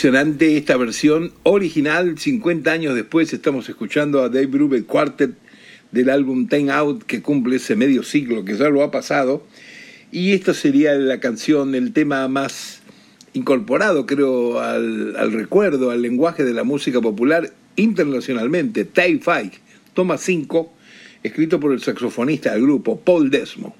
Impresionante 0.00 0.56
esta 0.56 0.78
versión 0.78 1.30
original, 1.42 2.18
50 2.18 2.72
años 2.72 2.94
después 2.94 3.34
estamos 3.34 3.68
escuchando 3.68 4.22
a 4.22 4.30
Dave 4.30 4.46
Brubeck 4.46 4.86
Quartet 4.86 5.32
del 5.92 6.08
álbum 6.08 6.48
Time 6.48 6.72
Out 6.72 7.02
que 7.02 7.20
cumple 7.20 7.56
ese 7.56 7.76
medio 7.76 8.02
siglo 8.02 8.42
que 8.42 8.56
ya 8.56 8.70
lo 8.70 8.82
ha 8.82 8.90
pasado. 8.90 9.46
Y 10.10 10.32
esta 10.32 10.54
sería 10.54 10.94
la 10.94 11.20
canción, 11.20 11.74
el 11.74 11.92
tema 11.92 12.26
más 12.28 12.80
incorporado 13.34 14.06
creo 14.06 14.58
al, 14.60 15.32
recuerdo, 15.32 15.90
al 15.90 16.00
lenguaje 16.00 16.44
de 16.44 16.54
la 16.54 16.64
música 16.64 17.02
popular 17.02 17.52
internacionalmente, 17.76 18.86
Tay 18.86 19.18
Five, 19.18 19.52
toma 19.92 20.16
5, 20.16 20.72
escrito 21.24 21.60
por 21.60 21.74
el 21.74 21.82
saxofonista 21.82 22.54
del 22.54 22.62
grupo, 22.62 22.98
Paul 22.98 23.28
Desmo. 23.28 23.76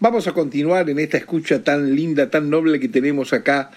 Vamos 0.00 0.26
a 0.26 0.32
continuar 0.32 0.90
en 0.90 0.98
esta 0.98 1.16
escucha 1.16 1.62
tan 1.62 1.94
linda, 1.94 2.30
tan 2.30 2.50
noble 2.50 2.80
que 2.80 2.88
tenemos 2.88 3.32
acá 3.32 3.70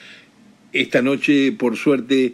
esta 0.74 1.02
noche, 1.02 1.52
por 1.52 1.78
suerte, 1.78 2.34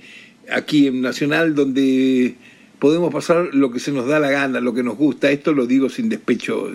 aquí 0.51 0.87
en 0.87 1.01
Nacional, 1.01 1.55
donde 1.55 2.35
podemos 2.79 3.13
pasar 3.13 3.49
lo 3.53 3.71
que 3.71 3.79
se 3.79 3.91
nos 3.91 4.07
da 4.07 4.19
la 4.19 4.29
gana, 4.29 4.59
lo 4.59 4.73
que 4.73 4.83
nos 4.83 4.97
gusta. 4.97 5.31
Esto 5.31 5.53
lo 5.53 5.65
digo 5.65 5.89
sin 5.89 6.09
despecho 6.09 6.71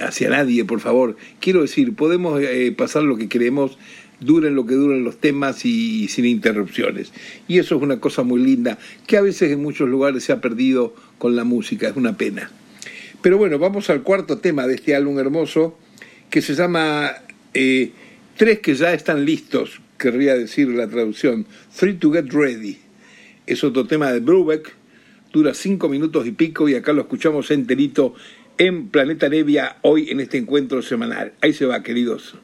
hacia 0.00 0.30
nadie, 0.30 0.64
por 0.64 0.80
favor. 0.80 1.16
Quiero 1.40 1.62
decir, 1.62 1.94
podemos 1.94 2.40
eh, 2.42 2.72
pasar 2.76 3.02
lo 3.02 3.16
que 3.16 3.28
queremos, 3.28 3.78
duren 4.20 4.54
lo 4.54 4.66
que 4.66 4.74
duren 4.74 5.04
los 5.04 5.18
temas 5.18 5.64
y, 5.64 6.08
sin 6.08 6.26
interrupciones. 6.26 7.12
Y 7.46 7.58
eso 7.58 7.76
es 7.76 7.82
una 7.82 8.00
cosa 8.00 8.22
muy 8.22 8.40
linda, 8.40 8.78
que 9.06 9.16
a 9.16 9.22
veces 9.22 9.50
en 9.50 9.62
muchos 9.62 9.88
lugares 9.88 10.24
se 10.24 10.32
ha 10.32 10.40
perdido 10.40 10.94
con 11.18 11.36
la 11.36 11.44
música, 11.44 11.88
es 11.88 11.96
una 11.96 12.16
pena. 12.16 12.50
Pero 13.22 13.38
bueno, 13.38 13.58
vamos 13.58 13.90
al 13.90 14.02
cuarto 14.02 14.38
tema 14.38 14.66
de 14.66 14.74
este 14.74 14.94
álbum 14.94 15.18
hermoso, 15.18 15.76
que 16.30 16.42
se 16.42 16.54
llama 16.54 17.12
eh, 17.54 17.90
Tres 18.36 18.60
que 18.60 18.76
ya 18.76 18.94
están 18.94 19.24
listos, 19.24 19.80
querría 19.98 20.34
decir 20.34 20.68
la 20.68 20.88
traducción, 20.88 21.46
Three 21.76 21.94
to 21.94 22.12
Get 22.12 22.32
Ready. 22.32 22.78
Es 23.46 23.64
otro 23.64 23.86
tema 23.86 24.12
de 24.12 24.20
Brubeck, 24.20 24.74
dura 25.32 25.52
cinco 25.52 25.88
minutos 25.88 26.26
y 26.26 26.32
pico 26.32 26.68
y 26.68 26.74
acá 26.74 26.92
lo 26.92 27.02
escuchamos 27.02 27.50
enterito 27.50 28.14
en 28.56 28.88
Planeta 28.88 29.28
Nevia 29.28 29.76
hoy 29.82 30.10
en 30.10 30.20
este 30.20 30.38
encuentro 30.38 30.82
semanal. 30.82 31.34
Ahí 31.40 31.52
se 31.52 31.66
va, 31.66 31.82
queridos. 31.82 32.36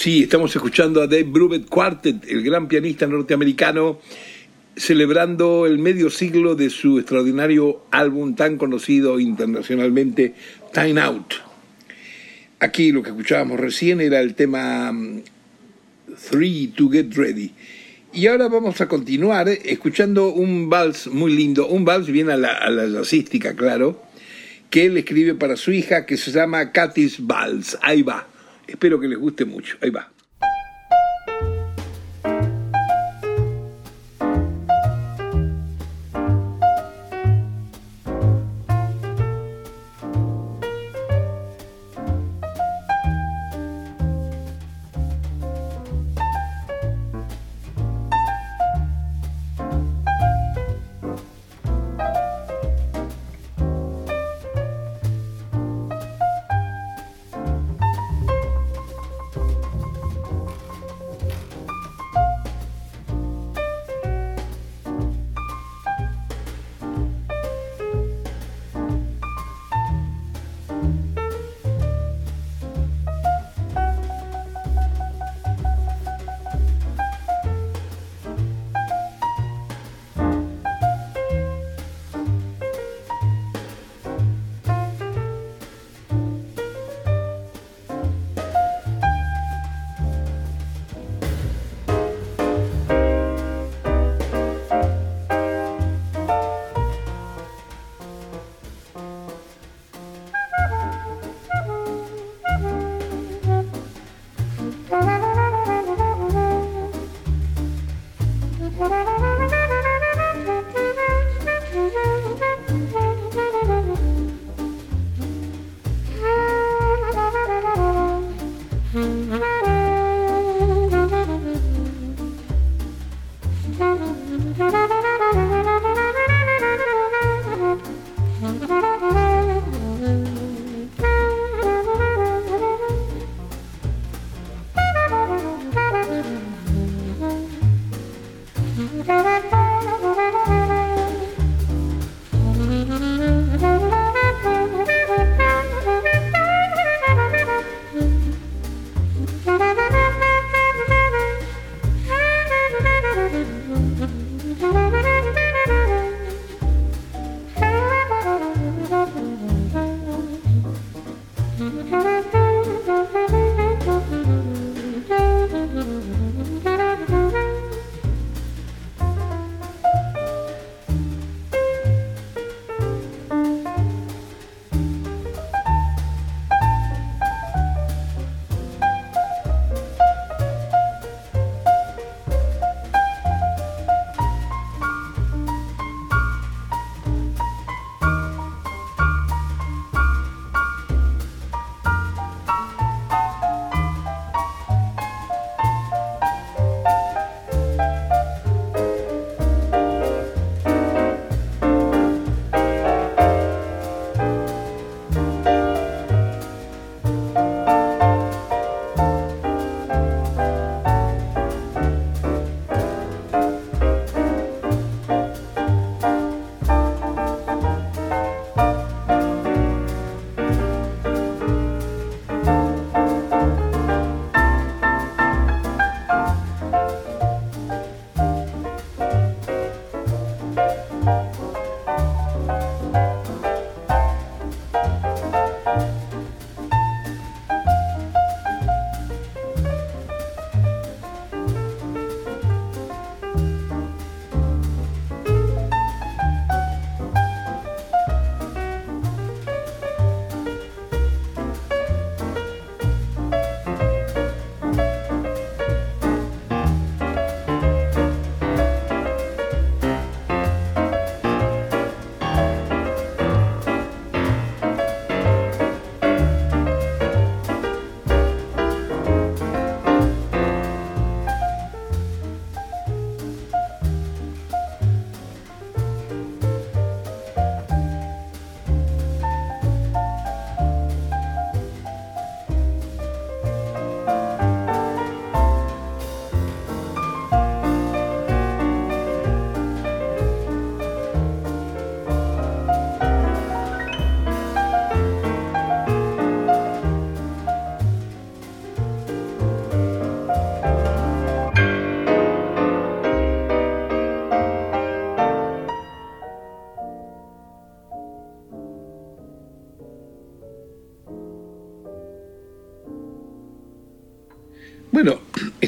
Sí, 0.00 0.22
estamos 0.22 0.56
escuchando 0.56 1.02
a 1.02 1.06
Dave 1.06 1.24
Brubeck 1.24 1.68
Quartet, 1.68 2.24
el 2.26 2.42
gran 2.42 2.68
pianista 2.68 3.06
norteamericano, 3.06 4.00
celebrando 4.74 5.66
el 5.66 5.78
medio 5.78 6.08
siglo 6.08 6.54
de 6.54 6.70
su 6.70 6.98
extraordinario 6.98 7.84
álbum 7.90 8.34
tan 8.34 8.56
conocido 8.56 9.20
internacionalmente, 9.20 10.32
Time 10.72 10.98
Out. 11.02 11.34
Aquí 12.60 12.92
lo 12.92 13.02
que 13.02 13.10
escuchábamos 13.10 13.60
recién 13.60 14.00
era 14.00 14.20
el 14.20 14.34
tema 14.34 14.90
mm, 14.90 15.20
Three 16.30 16.68
to 16.68 16.88
Get 16.88 17.12
Ready. 17.12 17.50
Y 18.14 18.26
ahora 18.26 18.48
vamos 18.48 18.80
a 18.80 18.88
continuar 18.88 19.50
escuchando 19.50 20.32
un 20.32 20.70
vals 20.70 21.08
muy 21.08 21.36
lindo, 21.36 21.66
un 21.68 21.84
vals 21.84 22.06
bien 22.06 22.30
a 22.30 22.38
la, 22.38 22.88
jazzística, 22.88 23.54
claro, 23.54 24.02
que 24.70 24.86
él 24.86 24.96
escribe 24.96 25.34
para 25.34 25.56
su 25.56 25.72
hija 25.72 26.06
que 26.06 26.16
se 26.16 26.32
llama 26.32 26.72
Katis 26.72 27.18
Vals. 27.18 27.76
Ahí 27.82 28.00
va. 28.00 28.29
Espero 28.70 28.98
que 29.00 29.08
les 29.08 29.18
guste 29.18 29.44
mucho. 29.44 29.76
Ahí 29.80 29.90
va. 29.90 30.08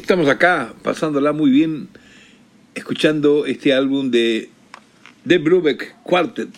Estamos 0.03 0.29
acá 0.29 0.75
pasándola 0.83 1.33
muy 1.33 1.49
bien 1.49 1.87
escuchando 2.75 3.47
este 3.47 3.73
álbum 3.73 4.11
de 4.11 4.51
The 5.29 5.39
Brubeck 5.39 5.95
Quartet. 6.03 6.49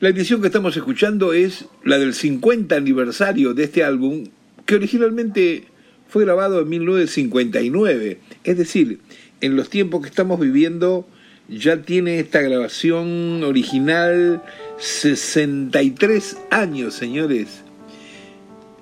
La 0.00 0.10
edición 0.10 0.42
que 0.42 0.48
estamos 0.48 0.76
escuchando 0.76 1.32
es 1.32 1.64
la 1.82 1.98
del 1.98 2.12
50 2.12 2.76
aniversario 2.76 3.54
de 3.54 3.64
este 3.64 3.84
álbum, 3.84 4.24
que 4.66 4.74
originalmente 4.74 5.64
fue 6.06 6.26
grabado 6.26 6.60
en 6.60 6.68
1959. 6.68 8.20
Es 8.44 8.58
decir, 8.58 9.00
en 9.40 9.56
los 9.56 9.70
tiempos 9.70 10.02
que 10.02 10.10
estamos 10.10 10.38
viviendo 10.38 11.08
ya 11.48 11.80
tiene 11.80 12.18
esta 12.18 12.42
grabación 12.42 13.42
original 13.44 14.42
63 14.76 16.36
años, 16.50 16.92
señores. 16.92 17.63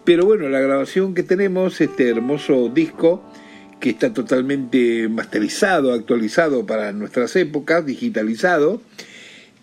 Pero 0.05 0.26
bueno, 0.26 0.48
la 0.48 0.61
grabación 0.61 1.14
que 1.14 1.22
tenemos, 1.22 1.80
este 1.80 2.09
hermoso 2.09 2.68
disco, 2.68 3.22
que 3.78 3.90
está 3.90 4.12
totalmente 4.12 5.09
masterizado, 5.09 5.92
actualizado 5.92 6.66
para 6.66 6.92
nuestras 6.92 7.34
épocas, 7.36 7.86
digitalizado, 7.86 8.80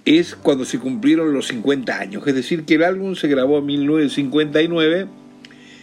es 0.06 0.36
cuando 0.36 0.66
se 0.66 0.80
cumplieron 0.80 1.34
los 1.34 1.48
50 1.48 2.00
años. 2.00 2.26
Es 2.26 2.36
decir, 2.36 2.64
que 2.64 2.76
el 2.76 2.84
álbum 2.84 3.16
se 3.16 3.28
grabó 3.28 3.60
en 3.60 3.66
1959 3.66 5.08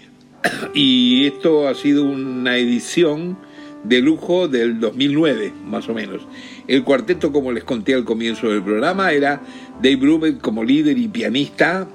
y 0.75 1.27
esto 1.27 1.69
ha 1.69 1.75
sido 1.75 2.05
una 2.05 2.57
edición 2.57 3.39
de 3.85 4.01
lujo 4.01 4.49
del 4.49 4.81
2009, 4.81 5.53
más 5.65 5.89
o 5.89 5.95
menos. 5.95 6.27
El 6.67 6.83
cuarteto, 6.83 7.31
como 7.31 7.53
les 7.53 7.65
conté 7.65 7.95
al 7.95 8.05
comienzo 8.05 8.49
del 8.49 8.63
programa, 8.63 9.13
era 9.13 9.43
Dave 9.83 9.97
Brubeck 9.97 10.41
como 10.41 10.65
líder 10.65 10.99
y 10.99 11.09
pianista 11.09 11.87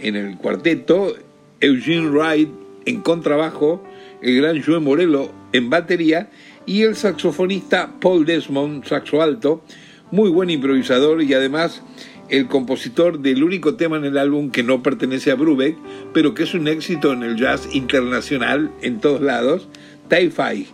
en 0.00 0.16
el 0.16 0.36
cuarteto, 0.38 1.14
Eugene 1.60 2.08
Wright 2.08 2.48
en 2.86 3.00
contrabajo, 3.00 3.84
el 4.22 4.36
gran 4.36 4.62
Joe 4.62 4.80
Morello 4.80 5.30
en 5.52 5.70
batería 5.70 6.30
y 6.66 6.82
el 6.82 6.96
saxofonista 6.96 7.94
Paul 8.00 8.24
Desmond, 8.24 8.84
saxo 8.84 9.22
alto, 9.22 9.62
muy 10.10 10.30
buen 10.30 10.50
improvisador 10.50 11.22
y 11.22 11.34
además 11.34 11.82
el 12.28 12.46
compositor 12.46 13.18
del 13.20 13.42
único 13.42 13.74
tema 13.74 13.96
en 13.96 14.04
el 14.04 14.16
álbum 14.16 14.50
que 14.50 14.62
no 14.62 14.82
pertenece 14.82 15.30
a 15.30 15.34
Brubeck, 15.34 15.76
pero 16.14 16.32
que 16.34 16.44
es 16.44 16.54
un 16.54 16.68
éxito 16.68 17.12
en 17.12 17.22
el 17.22 17.36
jazz 17.36 17.68
internacional 17.74 18.70
en 18.82 19.00
todos 19.00 19.20
lados, 19.20 19.68
Tai 20.08 20.30
Fai, 20.30 20.66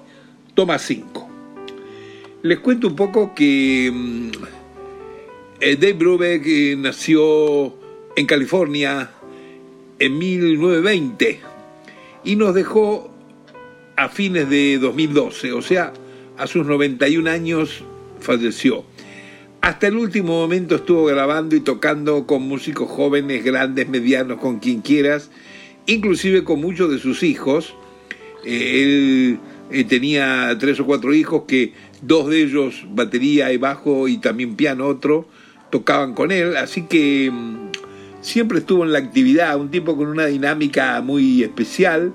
toma 0.54 0.78
5. 0.78 1.28
Les 2.42 2.58
cuento 2.60 2.88
un 2.88 2.96
poco 2.96 3.34
que 3.34 3.90
mm, 3.92 4.30
eh, 5.60 5.76
Dave 5.76 5.94
Brubeck 5.94 6.46
eh, 6.46 6.76
nació 6.78 7.74
en 8.16 8.26
California, 8.26 9.10
en 9.98 10.18
1920 10.18 11.40
y 12.24 12.36
nos 12.36 12.54
dejó 12.54 13.10
a 13.96 14.08
fines 14.08 14.48
de 14.50 14.78
2012, 14.78 15.52
o 15.52 15.62
sea, 15.62 15.92
a 16.36 16.46
sus 16.46 16.66
91 16.66 17.30
años 17.30 17.82
falleció. 18.20 18.84
Hasta 19.62 19.88
el 19.88 19.96
último 19.96 20.34
momento 20.34 20.76
estuvo 20.76 21.06
grabando 21.06 21.56
y 21.56 21.60
tocando 21.60 22.26
con 22.26 22.42
músicos 22.42 22.88
jóvenes, 22.90 23.42
grandes, 23.42 23.88
medianos, 23.88 24.38
con 24.38 24.58
quien 24.58 24.80
quieras, 24.80 25.30
inclusive 25.86 26.44
con 26.44 26.60
muchos 26.60 26.90
de 26.90 26.98
sus 26.98 27.22
hijos. 27.22 27.74
Eh, 28.44 28.82
él 28.82 29.38
eh, 29.70 29.84
tenía 29.84 30.56
tres 30.58 30.78
o 30.78 30.86
cuatro 30.86 31.12
hijos 31.14 31.44
que 31.48 31.72
dos 32.02 32.28
de 32.28 32.42
ellos, 32.42 32.84
batería 32.90 33.52
y 33.52 33.56
bajo 33.56 34.08
y 34.08 34.18
también 34.18 34.54
piano 34.56 34.86
otro, 34.86 35.26
tocaban 35.70 36.14
con 36.14 36.30
él, 36.30 36.56
así 36.56 36.82
que 36.82 37.30
mm, 37.32 37.65
siempre 38.26 38.58
estuvo 38.58 38.84
en 38.84 38.92
la 38.92 38.98
actividad, 38.98 39.56
un 39.56 39.70
tipo 39.70 39.96
con 39.96 40.08
una 40.08 40.26
dinámica 40.26 41.00
muy 41.00 41.44
especial 41.44 42.12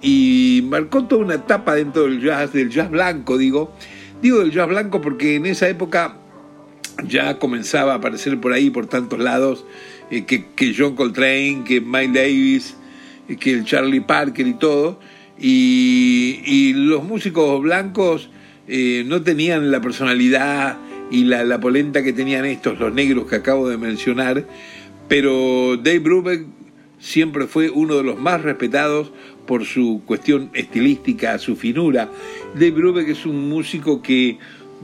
y 0.00 0.62
marcó 0.68 1.04
toda 1.04 1.24
una 1.24 1.34
etapa 1.34 1.74
dentro 1.74 2.04
del 2.04 2.20
jazz, 2.20 2.52
del 2.52 2.70
jazz 2.70 2.88
blanco, 2.88 3.36
digo. 3.36 3.72
Digo 4.22 4.38
del 4.38 4.52
jazz 4.52 4.68
blanco 4.68 5.00
porque 5.00 5.34
en 5.34 5.46
esa 5.46 5.68
época 5.68 6.16
ya 7.08 7.40
comenzaba 7.40 7.94
a 7.94 7.96
aparecer 7.96 8.40
por 8.40 8.52
ahí, 8.52 8.70
por 8.70 8.86
tantos 8.86 9.18
lados, 9.18 9.64
eh, 10.12 10.24
que, 10.24 10.74
John 10.78 10.94
Coltrane, 10.94 11.64
que 11.66 11.80
Mike 11.80 12.20
Davis, 12.20 12.76
eh, 13.28 13.36
que 13.36 13.52
el 13.52 13.64
Charlie 13.64 14.00
Parker 14.00 14.46
y 14.46 14.54
todo. 14.54 15.00
Y, 15.40 16.72
los 16.74 17.02
músicos 17.02 17.60
blancos 17.60 18.30
eh, 18.68 19.02
no 19.06 19.22
tenían 19.22 19.72
la 19.72 19.80
personalidad 19.80 20.78
y 21.10 21.24
la, 21.24 21.42
la 21.42 21.58
polenta 21.58 22.04
que 22.04 22.12
tenían 22.12 22.44
estos, 22.44 22.78
los 22.78 22.94
negros 22.94 23.26
que 23.26 23.36
acabo 23.36 23.68
de 23.68 23.76
mencionar, 23.76 24.46
pero 25.12 25.76
Dave 25.76 25.98
Brubeck 25.98 26.46
siempre 26.98 27.46
fue 27.46 27.68
uno 27.68 27.96
de 27.96 28.02
los 28.02 28.18
más 28.18 28.40
respetados 28.40 29.12
por 29.46 29.66
su 29.66 30.00
cuestión 30.06 30.48
estilística, 30.54 31.38
su 31.38 31.54
finura. 31.54 32.08
Dave 32.54 32.70
Brubeck 32.70 33.10
es 33.10 33.26
un 33.26 33.46
músico 33.50 34.00
que 34.00 34.38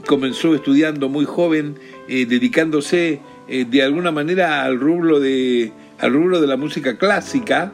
comenzó 0.06 0.54
estudiando 0.54 1.08
muy 1.08 1.24
joven, 1.24 1.76
eh, 2.08 2.26
dedicándose 2.26 3.20
eh, 3.48 3.64
de 3.64 3.82
alguna 3.82 4.12
manera 4.12 4.64
al 4.64 4.78
rubro 4.78 5.18
de, 5.18 5.72
al 5.98 6.12
de 6.12 6.46
la 6.46 6.58
música 6.58 6.98
clásica, 6.98 7.72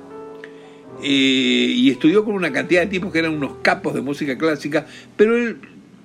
eh, 1.02 1.06
y 1.08 1.90
estudió 1.90 2.24
con 2.24 2.36
una 2.36 2.52
cantidad 2.52 2.82
de 2.82 2.86
tipos 2.86 3.12
que 3.12 3.18
eran 3.18 3.34
unos 3.34 3.56
capos 3.62 3.94
de 3.94 4.00
música 4.00 4.38
clásica, 4.38 4.86
pero 5.16 5.36
él, 5.36 5.56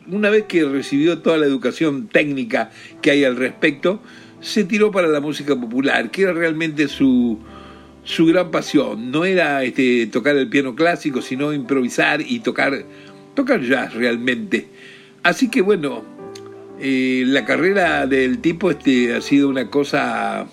una 0.07 0.31
vez 0.31 0.45
que 0.45 0.65
recibió 0.65 1.19
toda 1.19 1.37
la 1.37 1.45
educación 1.45 2.07
técnica 2.07 2.71
que 3.03 3.11
hay 3.11 3.23
al 3.23 3.35
respecto, 3.35 4.01
se 4.41 4.63
tiró 4.63 4.91
para 4.91 5.07
la 5.07 5.19
música 5.19 5.55
popular, 5.55 6.11
que 6.11 6.23
era 6.23 6.33
realmente 6.33 6.87
su, 6.87 7.39
su 8.03 8.25
gran 8.25 8.51
pasión. 8.51 9.11
No 9.11 9.25
era 9.25 9.63
este, 9.63 10.07
tocar 10.07 10.35
el 10.35 10.49
piano 10.49 10.75
clásico, 10.75 11.21
sino 11.21 11.53
improvisar 11.53 12.21
y 12.21 12.39
tocar, 12.39 12.85
tocar 13.35 13.61
jazz 13.61 13.93
realmente. 13.93 14.67
Así 15.23 15.49
que 15.49 15.61
bueno, 15.61 16.03
eh, 16.79 17.23
la 17.27 17.45
carrera 17.45 18.07
del 18.07 18.39
tipo 18.39 18.71
este, 18.71 19.13
ha 19.13 19.21
sido 19.21 19.49
una 19.49 19.69
cosa 19.69 20.47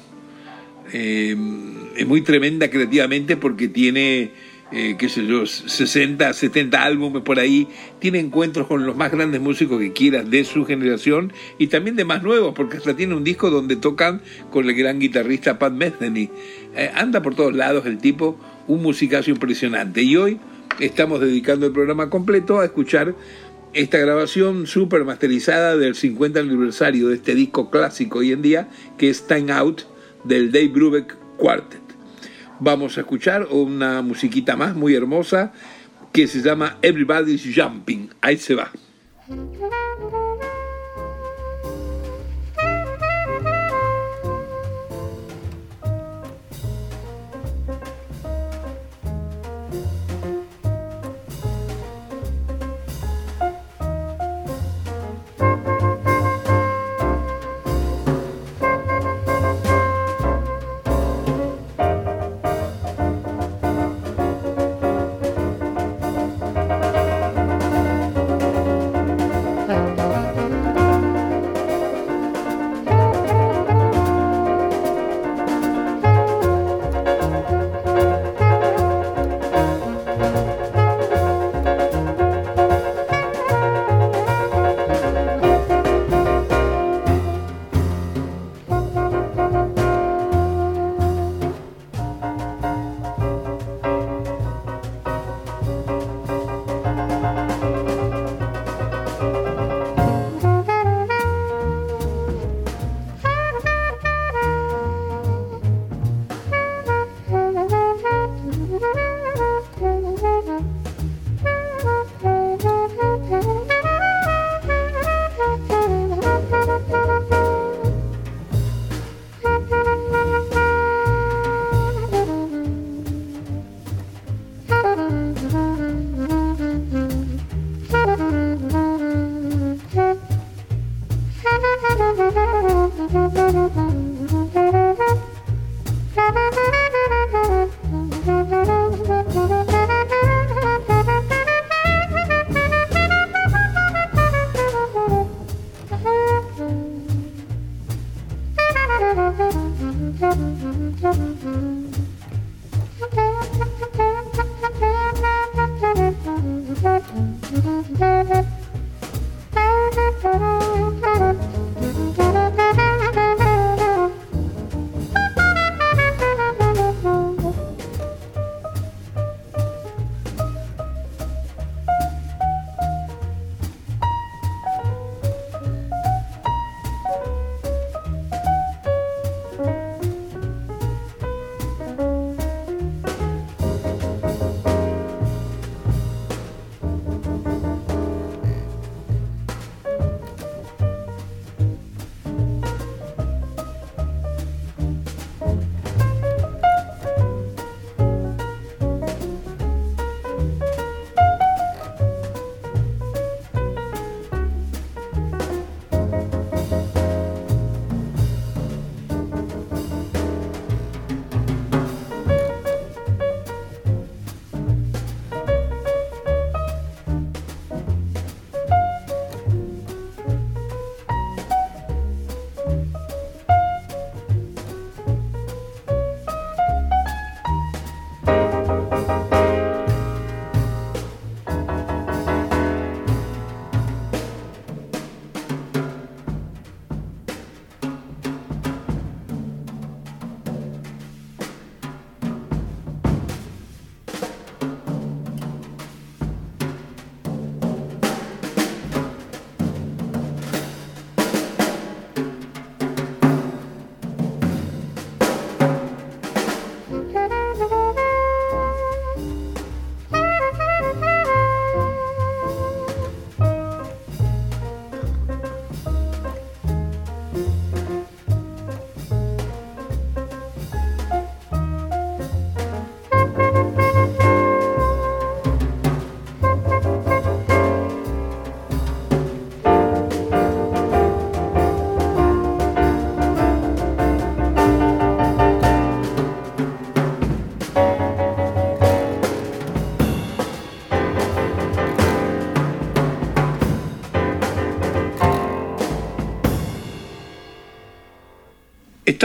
eh, 0.93 1.37
muy 1.37 2.23
tremenda 2.23 2.69
creativamente 2.69 3.37
porque 3.37 3.69
tiene 3.69 4.33
eh, 4.73 4.97
qué 4.99 5.09
sé 5.09 5.25
yo, 5.27 5.47
60, 5.47 6.33
70 6.33 6.83
álbumes 6.83 7.23
por 7.23 7.39
ahí, 7.39 7.69
tiene 8.01 8.19
encuentros 8.19 8.67
con 8.67 8.85
los 8.85 8.97
más 8.97 9.13
grandes 9.13 9.41
músicos 9.41 9.79
que 9.79 9.93
quieras 9.93 10.29
de 10.29 10.45
su 10.45 10.65
generación 10.65 11.33
y 11.59 11.69
también 11.69 11.95
de 11.95 12.05
más 12.05 12.23
nuevos, 12.23 12.53
porque 12.55 12.79
hasta 12.79 12.97
tiene 12.97 13.15
un 13.15 13.23
disco 13.23 13.51
donde 13.51 13.77
tocan 13.77 14.23
con 14.51 14.69
el 14.69 14.75
gran 14.75 14.99
guitarrista 14.99 15.59
Pat 15.59 15.73
Metheny. 15.73 16.31
Eh, 16.75 16.91
anda 16.95 17.23
por 17.23 17.37
todos 17.37 17.55
lados 17.55 17.87
el 17.87 17.99
tipo, 17.99 18.39
un 18.67 18.83
musicazo 18.83 19.31
impresionante. 19.31 20.03
Y 20.03 20.17
hoy 20.17 20.41
estamos 20.81 21.21
dedicando 21.21 21.67
el 21.67 21.73
programa 21.73 22.11
completo 22.11 22.59
a 22.59 22.65
escuchar 22.65 23.15
esta 23.73 23.99
grabación 23.99 24.67
super 24.67 25.05
masterizada 25.05 25.77
del 25.77 25.95
50 25.95 26.41
aniversario 26.41 27.09
de 27.09 27.17
este 27.17 27.35
disco 27.35 27.71
clásico 27.71 28.19
hoy 28.19 28.33
en 28.33 28.43
día, 28.43 28.69
que 28.99 29.11
es 29.11 29.27
Time 29.29 29.53
Out 29.53 29.83
del 30.25 30.51
Dave 30.51 30.69
Brubeck 30.69 31.17
Quartet 31.37 31.86
vamos 32.61 32.97
a 32.97 33.01
escuchar 33.01 33.47
una 33.51 34.03
musiquita 34.03 34.57
más 34.57 34.75
muy 34.75 34.95
hermosa 34.95 35.53
que 36.13 36.27
se 36.27 36.41
llama 36.41 36.79
Everybody's 36.83 37.47
Jumping. 37.55 38.11
Ahí 38.21 38.37
se 38.39 38.55
va. 38.55 38.71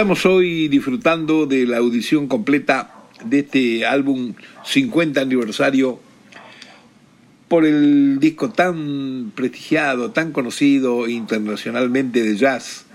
Estamos 0.02 0.26
hoy 0.26 0.68
disfrutando 0.68 1.46
de 1.46 1.68
la 1.68 1.78
audición 1.78 2.28
completa 2.28 2.92
de 3.24 3.42
este 3.42 3.86
álbum 3.86 4.34
50 4.66 5.22
aniversario 5.22 6.00
por 7.48 7.68
el 7.68 8.18
disco 8.20 8.50
tan 8.50 9.32
prestigiado, 9.36 10.10
tan 10.10 10.32
conocido 10.32 11.08
internacionalmente 11.08 12.24
de 12.24 12.36
jazz 12.36 12.88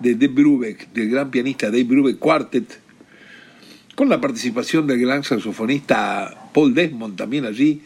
de 0.00 0.14
Dave 0.14 0.28
Brubeck, 0.28 0.90
del 0.94 1.10
gran 1.10 1.30
pianista 1.30 1.66
Dave 1.66 1.84
Brubeck 1.84 2.18
Quartet, 2.18 2.80
con 3.94 4.08
la 4.08 4.22
participación 4.22 4.86
del 4.86 5.00
gran 5.00 5.22
saxofonista 5.22 6.48
Paul 6.54 6.72
Desmond 6.72 7.14
también 7.14 7.44
allí, 7.44 7.82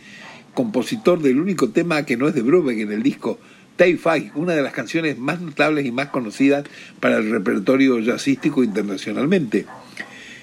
compositor 0.54 1.20
del 1.20 1.40
único 1.40 1.70
tema 1.70 2.06
que 2.06 2.16
no 2.16 2.28
es 2.28 2.34
de 2.36 2.42
Brubeck 2.42 2.78
en 2.78 2.92
el 2.92 3.02
disco, 3.02 3.40
Take 3.78 3.96
Five, 3.96 4.32
una 4.34 4.54
de 4.54 4.62
las 4.62 4.72
canciones 4.72 5.18
más 5.18 5.40
notables 5.40 5.86
y 5.86 5.92
más 5.92 6.08
conocidas 6.08 6.64
para 6.98 7.18
el 7.18 7.30
repertorio 7.30 8.00
jazzístico 8.00 8.64
internacionalmente. 8.64 9.66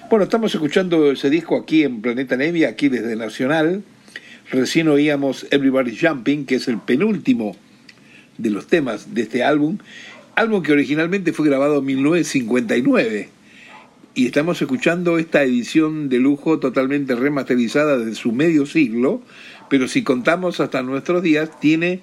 Bueno, 0.10 0.24
estamos 0.24 0.56
escuchando 0.56 1.12
ese 1.12 1.30
disco 1.30 1.58
aquí 1.58 1.84
en 1.84 2.02
Planeta 2.02 2.38
Nevia, 2.38 2.70
aquí 2.70 2.88
desde 2.88 3.18
Nacional. 3.18 3.84
Recién 4.50 4.88
oíamos 4.88 5.48
Everybody's 5.52 6.00
Jumping, 6.00 6.46
que 6.46 6.56
es 6.56 6.70
el 6.70 6.80
penúltimo 6.80 7.58
de 8.38 8.52
los 8.52 8.68
temas 8.68 9.14
de 9.14 9.24
este 9.24 9.44
álbum, 9.44 9.80
álbum 10.36 10.64
que 10.64 10.72
originalmente 10.72 11.34
fue 11.34 11.48
grabado 11.48 11.80
en 11.80 11.86
1959. 11.86 13.30
Y 14.14 14.28
estamos 14.28 14.62
escuchando 14.62 15.18
esta 15.18 15.44
edición 15.44 16.08
de 16.08 16.20
lujo 16.20 16.60
totalmente 16.60 17.16
remasterizada 17.16 17.98
de 17.98 18.16
su 18.16 18.32
medio 18.32 18.66
siglo, 18.66 19.22
pero 19.70 19.90
si 19.90 20.04
contamos 20.04 20.62
hasta 20.62 20.84
nuestros 20.84 21.22
días, 21.22 21.60
tiene 21.60 22.02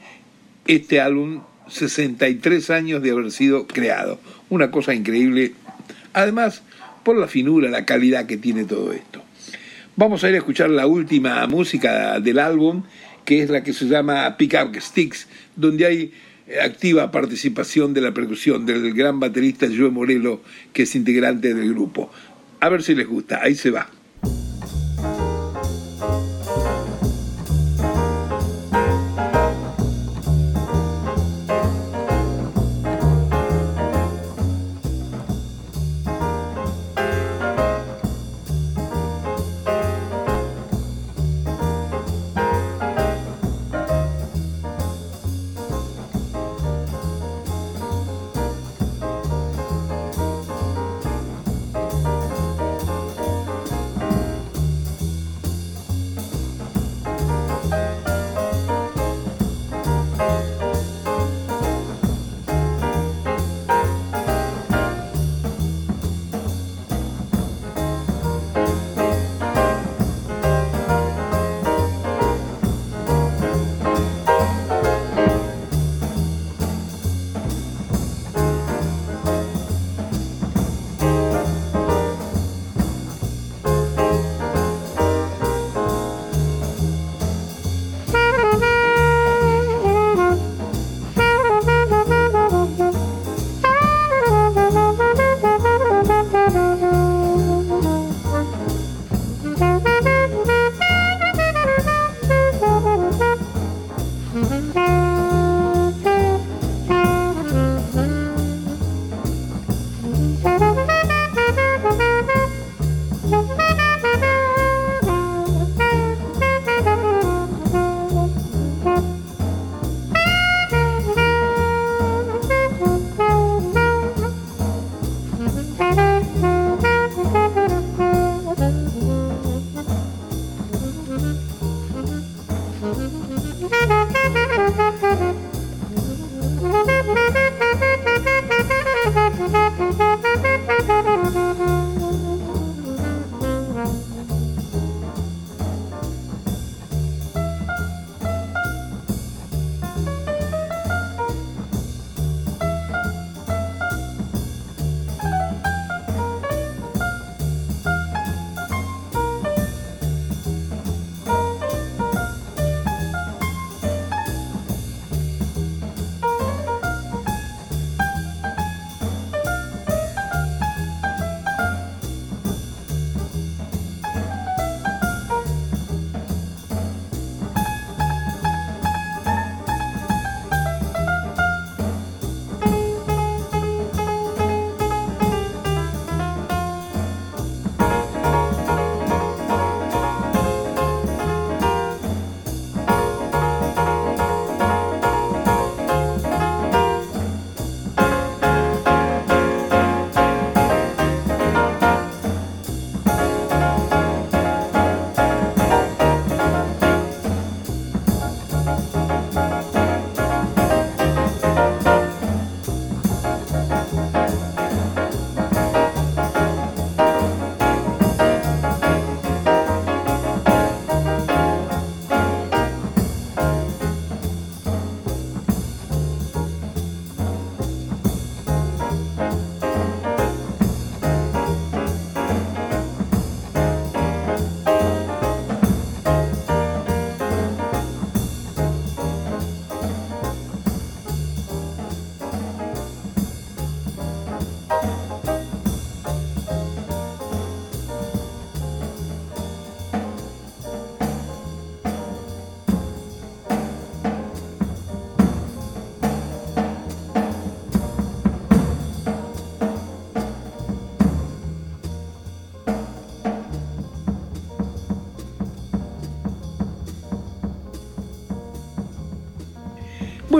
este 0.67 1.01
álbum 1.01 1.43
63 1.69 2.71
años 2.71 3.03
de 3.03 3.11
haber 3.11 3.31
sido 3.31 3.67
creado. 3.67 4.21
Una 4.51 4.71
cosa 4.71 4.95
increíble. 4.95 5.55
Además, 6.13 6.63
por 7.03 7.17
la 7.17 7.29
finura, 7.29 7.71
la 7.71 7.85
calidad 7.85 8.27
que 8.27 8.37
tiene 8.37 8.65
todo 8.65 8.93
esto. 8.93 9.23
Vamos 9.97 10.25
a 10.25 10.29
ir 10.29 10.35
a 10.35 10.39
escuchar 10.39 10.71
la 10.71 10.87
última 10.87 11.47
música 11.47 12.19
del 12.21 12.39
álbum, 12.39 12.83
que 13.25 13.43
es 13.43 13.51
la 13.51 13.63
que 13.63 13.73
se 13.73 13.87
llama 13.87 14.37
Pick 14.37 14.55
Up 14.63 14.81
Sticks, 14.81 15.29
donde 15.57 15.87
hay 15.87 16.13
activa 16.63 17.11
participación 17.11 17.95
de 17.95 18.01
la 18.01 18.13
percusión 18.13 18.67
del 18.67 18.93
gran 18.95 19.21
baterista 19.21 19.67
Joe 19.67 19.91
Morello, 19.91 20.43
que 20.73 20.83
es 20.83 20.95
integrante 20.95 21.55
del 21.55 21.73
grupo. 21.73 22.11
A 22.61 22.69
ver 22.69 22.83
si 22.83 22.95
les 22.95 23.07
gusta, 23.07 23.41
ahí 23.43 23.55
se 23.55 23.71
va. 23.71 23.89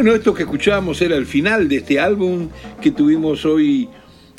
Bueno, 0.03 0.17
esto 0.17 0.35
que 0.35 0.43
escuchábamos 0.43 1.01
era 1.01 1.15
el 1.15 1.27
final 1.27 1.69
de 1.69 1.77
este 1.77 2.01
álbum 2.01 2.49
que 2.81 2.91
tuvimos 2.91 3.45
hoy 3.45 3.89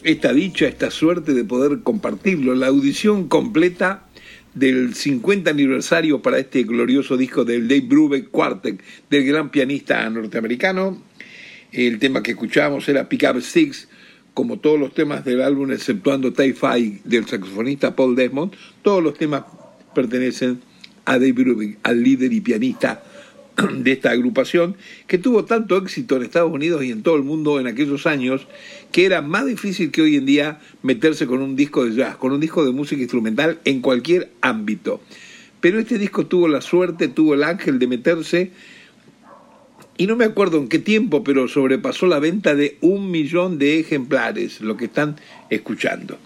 esta 0.04 0.34
dicha, 0.34 0.68
esta 0.68 0.92
suerte 0.92 1.34
de 1.34 1.46
poder 1.46 1.84
compartirlo, 1.84 2.54
la 2.54 2.68
audición 2.68 3.30
completa 3.30 4.10
del 4.54 4.94
50 4.94 5.50
aniversario 5.50 6.22
para 6.22 6.38
este 6.38 6.64
glorioso 6.64 7.16
disco 7.16 7.46
del 7.46 7.70
Dave 7.70 7.86
Brubeck 7.88 8.30
Quartet, 8.30 8.84
del 9.10 9.24
gran 9.24 9.52
pianista 9.52 10.10
norteamericano. 10.10 11.02
El 11.72 11.98
tema 11.98 12.22
que 12.22 12.32
escuchábamos 12.32 12.90
era 12.90 13.08
Pick 13.08 13.24
Up 13.34 13.42
Six, 13.42 13.88
como 14.34 14.60
todos 14.60 14.78
los 14.78 14.94
temas 14.94 15.24
del 15.24 15.42
álbum, 15.42 15.72
exceptuando 15.72 16.34
Tie 16.34 16.56
Five 16.56 17.00
del 17.06 17.26
saxofonista 17.26 17.96
Paul 17.96 18.18
Desmond, 18.18 18.52
todos 18.82 19.02
los 19.02 19.18
temas 19.18 19.44
pertenecen 19.96 20.60
a 21.06 21.14
Dave 21.14 21.32
Brubeck, 21.32 21.78
al 21.84 22.04
líder 22.04 22.34
y 22.34 22.42
pianista 22.42 23.02
de 23.74 23.92
esta 23.92 24.12
agrupación 24.12 24.76
que 25.08 25.18
tuvo 25.18 25.46
tanto 25.46 25.78
éxito 25.78 26.16
en 26.16 26.24
Estados 26.24 26.52
Unidos 26.52 26.84
y 26.84 26.92
en 26.92 27.04
todo 27.04 27.16
el 27.16 27.24
mundo 27.24 27.60
en 27.60 27.68
aquellos 27.68 28.08
años 28.08 28.48
que 28.92 29.06
era 29.06 29.22
más 29.22 29.46
difícil 29.46 29.92
que 29.92 30.02
hoy 30.02 30.16
en 30.16 30.26
día 30.26 30.60
meterse 30.82 31.28
con 31.28 31.42
un 31.42 31.56
disco 31.56 31.86
de 31.86 31.96
jazz, 31.96 32.18
con 32.18 32.32
un 32.32 32.40
disco 32.40 32.66
de 32.66 32.72
música 32.72 33.02
instrumental 33.02 33.60
en 33.66 33.82
cualquier 33.82 34.32
ámbito. 34.42 35.02
Pero 35.62 35.80
este 35.80 35.98
disco 35.98 36.26
tuvo 36.26 36.48
la 36.48 36.62
suerte, 36.62 37.08
tuvo 37.08 37.36
el 37.36 37.44
ángel 37.44 37.80
de 37.80 37.88
meterse 37.88 38.52
y 39.98 40.08
no 40.08 40.16
me 40.16 40.26
acuerdo 40.26 40.58
en 40.58 40.68
qué 40.68 40.80
tiempo, 40.80 41.24
pero 41.24 41.48
sobrepasó 41.48 42.08
la 42.08 42.20
venta 42.20 42.56
de 42.56 42.78
un 42.82 43.12
millón 43.12 43.60
de 43.60 43.80
ejemplares, 43.80 44.60
lo 44.62 44.76
que 44.76 44.86
están 44.86 45.18
escuchando. 45.50 46.18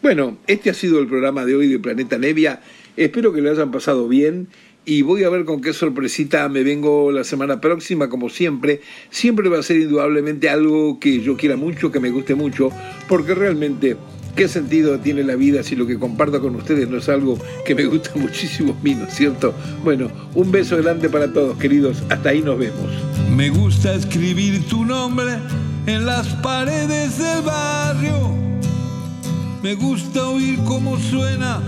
Bueno, 0.00 0.38
este 0.46 0.70
ha 0.70 0.74
sido 0.74 1.00
el 1.00 1.08
programa 1.08 1.44
de 1.44 1.56
hoy 1.56 1.66
de 1.66 1.80
Planeta 1.80 2.18
Nevia. 2.18 2.60
Espero 2.96 3.32
que 3.32 3.40
lo 3.40 3.50
hayan 3.50 3.72
pasado 3.72 4.06
bien 4.06 4.48
y 4.88 5.02
voy 5.02 5.22
a 5.22 5.28
ver 5.28 5.44
con 5.44 5.60
qué 5.60 5.74
sorpresita 5.74 6.48
me 6.48 6.62
vengo 6.62 7.12
la 7.12 7.22
semana 7.22 7.60
próxima, 7.60 8.08
como 8.08 8.30
siempre. 8.30 8.80
Siempre 9.10 9.50
va 9.50 9.58
a 9.58 9.62
ser 9.62 9.76
indudablemente 9.76 10.48
algo 10.48 10.98
que 10.98 11.20
yo 11.20 11.36
quiera 11.36 11.56
mucho, 11.56 11.92
que 11.92 12.00
me 12.00 12.08
guste 12.08 12.34
mucho, 12.34 12.70
porque 13.06 13.34
realmente, 13.34 13.98
¿qué 14.34 14.48
sentido 14.48 14.98
tiene 14.98 15.24
la 15.24 15.36
vida 15.36 15.62
si 15.62 15.76
lo 15.76 15.86
que 15.86 15.98
comparto 15.98 16.40
con 16.40 16.56
ustedes 16.56 16.88
no 16.88 16.96
es 16.96 17.08
algo 17.10 17.38
que 17.66 17.74
me 17.74 17.84
gusta 17.84 18.12
muchísimo 18.14 18.74
a 18.82 18.88
¿no 18.88 19.04
es 19.04 19.14
cierto? 19.14 19.52
Bueno, 19.84 20.10
un 20.34 20.50
beso 20.50 20.78
grande 20.78 21.10
para 21.10 21.30
todos, 21.34 21.58
queridos. 21.58 22.02
Hasta 22.08 22.30
ahí 22.30 22.40
nos 22.40 22.58
vemos. 22.58 22.90
Me 23.36 23.50
gusta 23.50 23.94
escribir 23.94 24.66
tu 24.68 24.86
nombre 24.86 25.34
en 25.86 26.06
las 26.06 26.28
paredes 26.36 27.18
del 27.18 27.42
barrio. 27.42 28.30
Me 29.62 29.74
gusta 29.74 30.30
oír 30.30 30.58
cómo 30.64 30.98
suena 30.98 31.60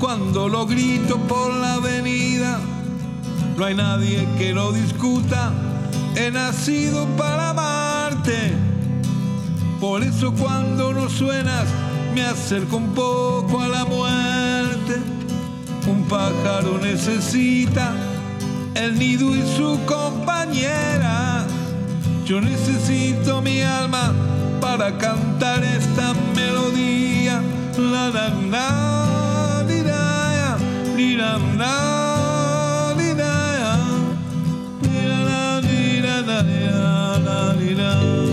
cuando 0.00 0.48
lo 0.48 0.66
grito 0.66 1.18
por 1.18 1.52
la 1.52 1.74
avenida. 1.74 2.58
No 3.56 3.66
hay 3.66 3.74
nadie 3.74 4.26
que 4.38 4.54
lo 4.54 4.72
discuta, 4.72 5.52
he 6.16 6.30
nacido 6.30 7.06
para 7.18 7.50
amarte. 7.50 8.54
Por 9.78 10.02
eso 10.02 10.32
cuando 10.32 10.94
no 10.94 11.08
suenas 11.10 11.66
me 12.14 12.22
acerco 12.22 12.78
un 12.78 12.94
poco 12.94 13.60
a 13.60 13.68
la 13.68 13.84
muerte. 13.84 14.96
Un 15.86 16.04
pájaro 16.08 16.78
necesita 16.78 17.92
el 18.74 18.98
nido 18.98 19.36
y 19.36 19.42
su 19.56 19.78
compañera. 19.84 21.46
Yo 22.24 22.40
necesito 22.40 23.42
mi 23.42 23.60
alma 23.60 24.12
para 24.60 24.96
cantar 24.96 25.62
esta 25.62 26.14
melodía. 26.34 27.42
La 27.76 28.08
la. 28.08 29.19
da 31.00 31.38
da 31.56 31.74
da 36.28 36.42
da 37.76 38.29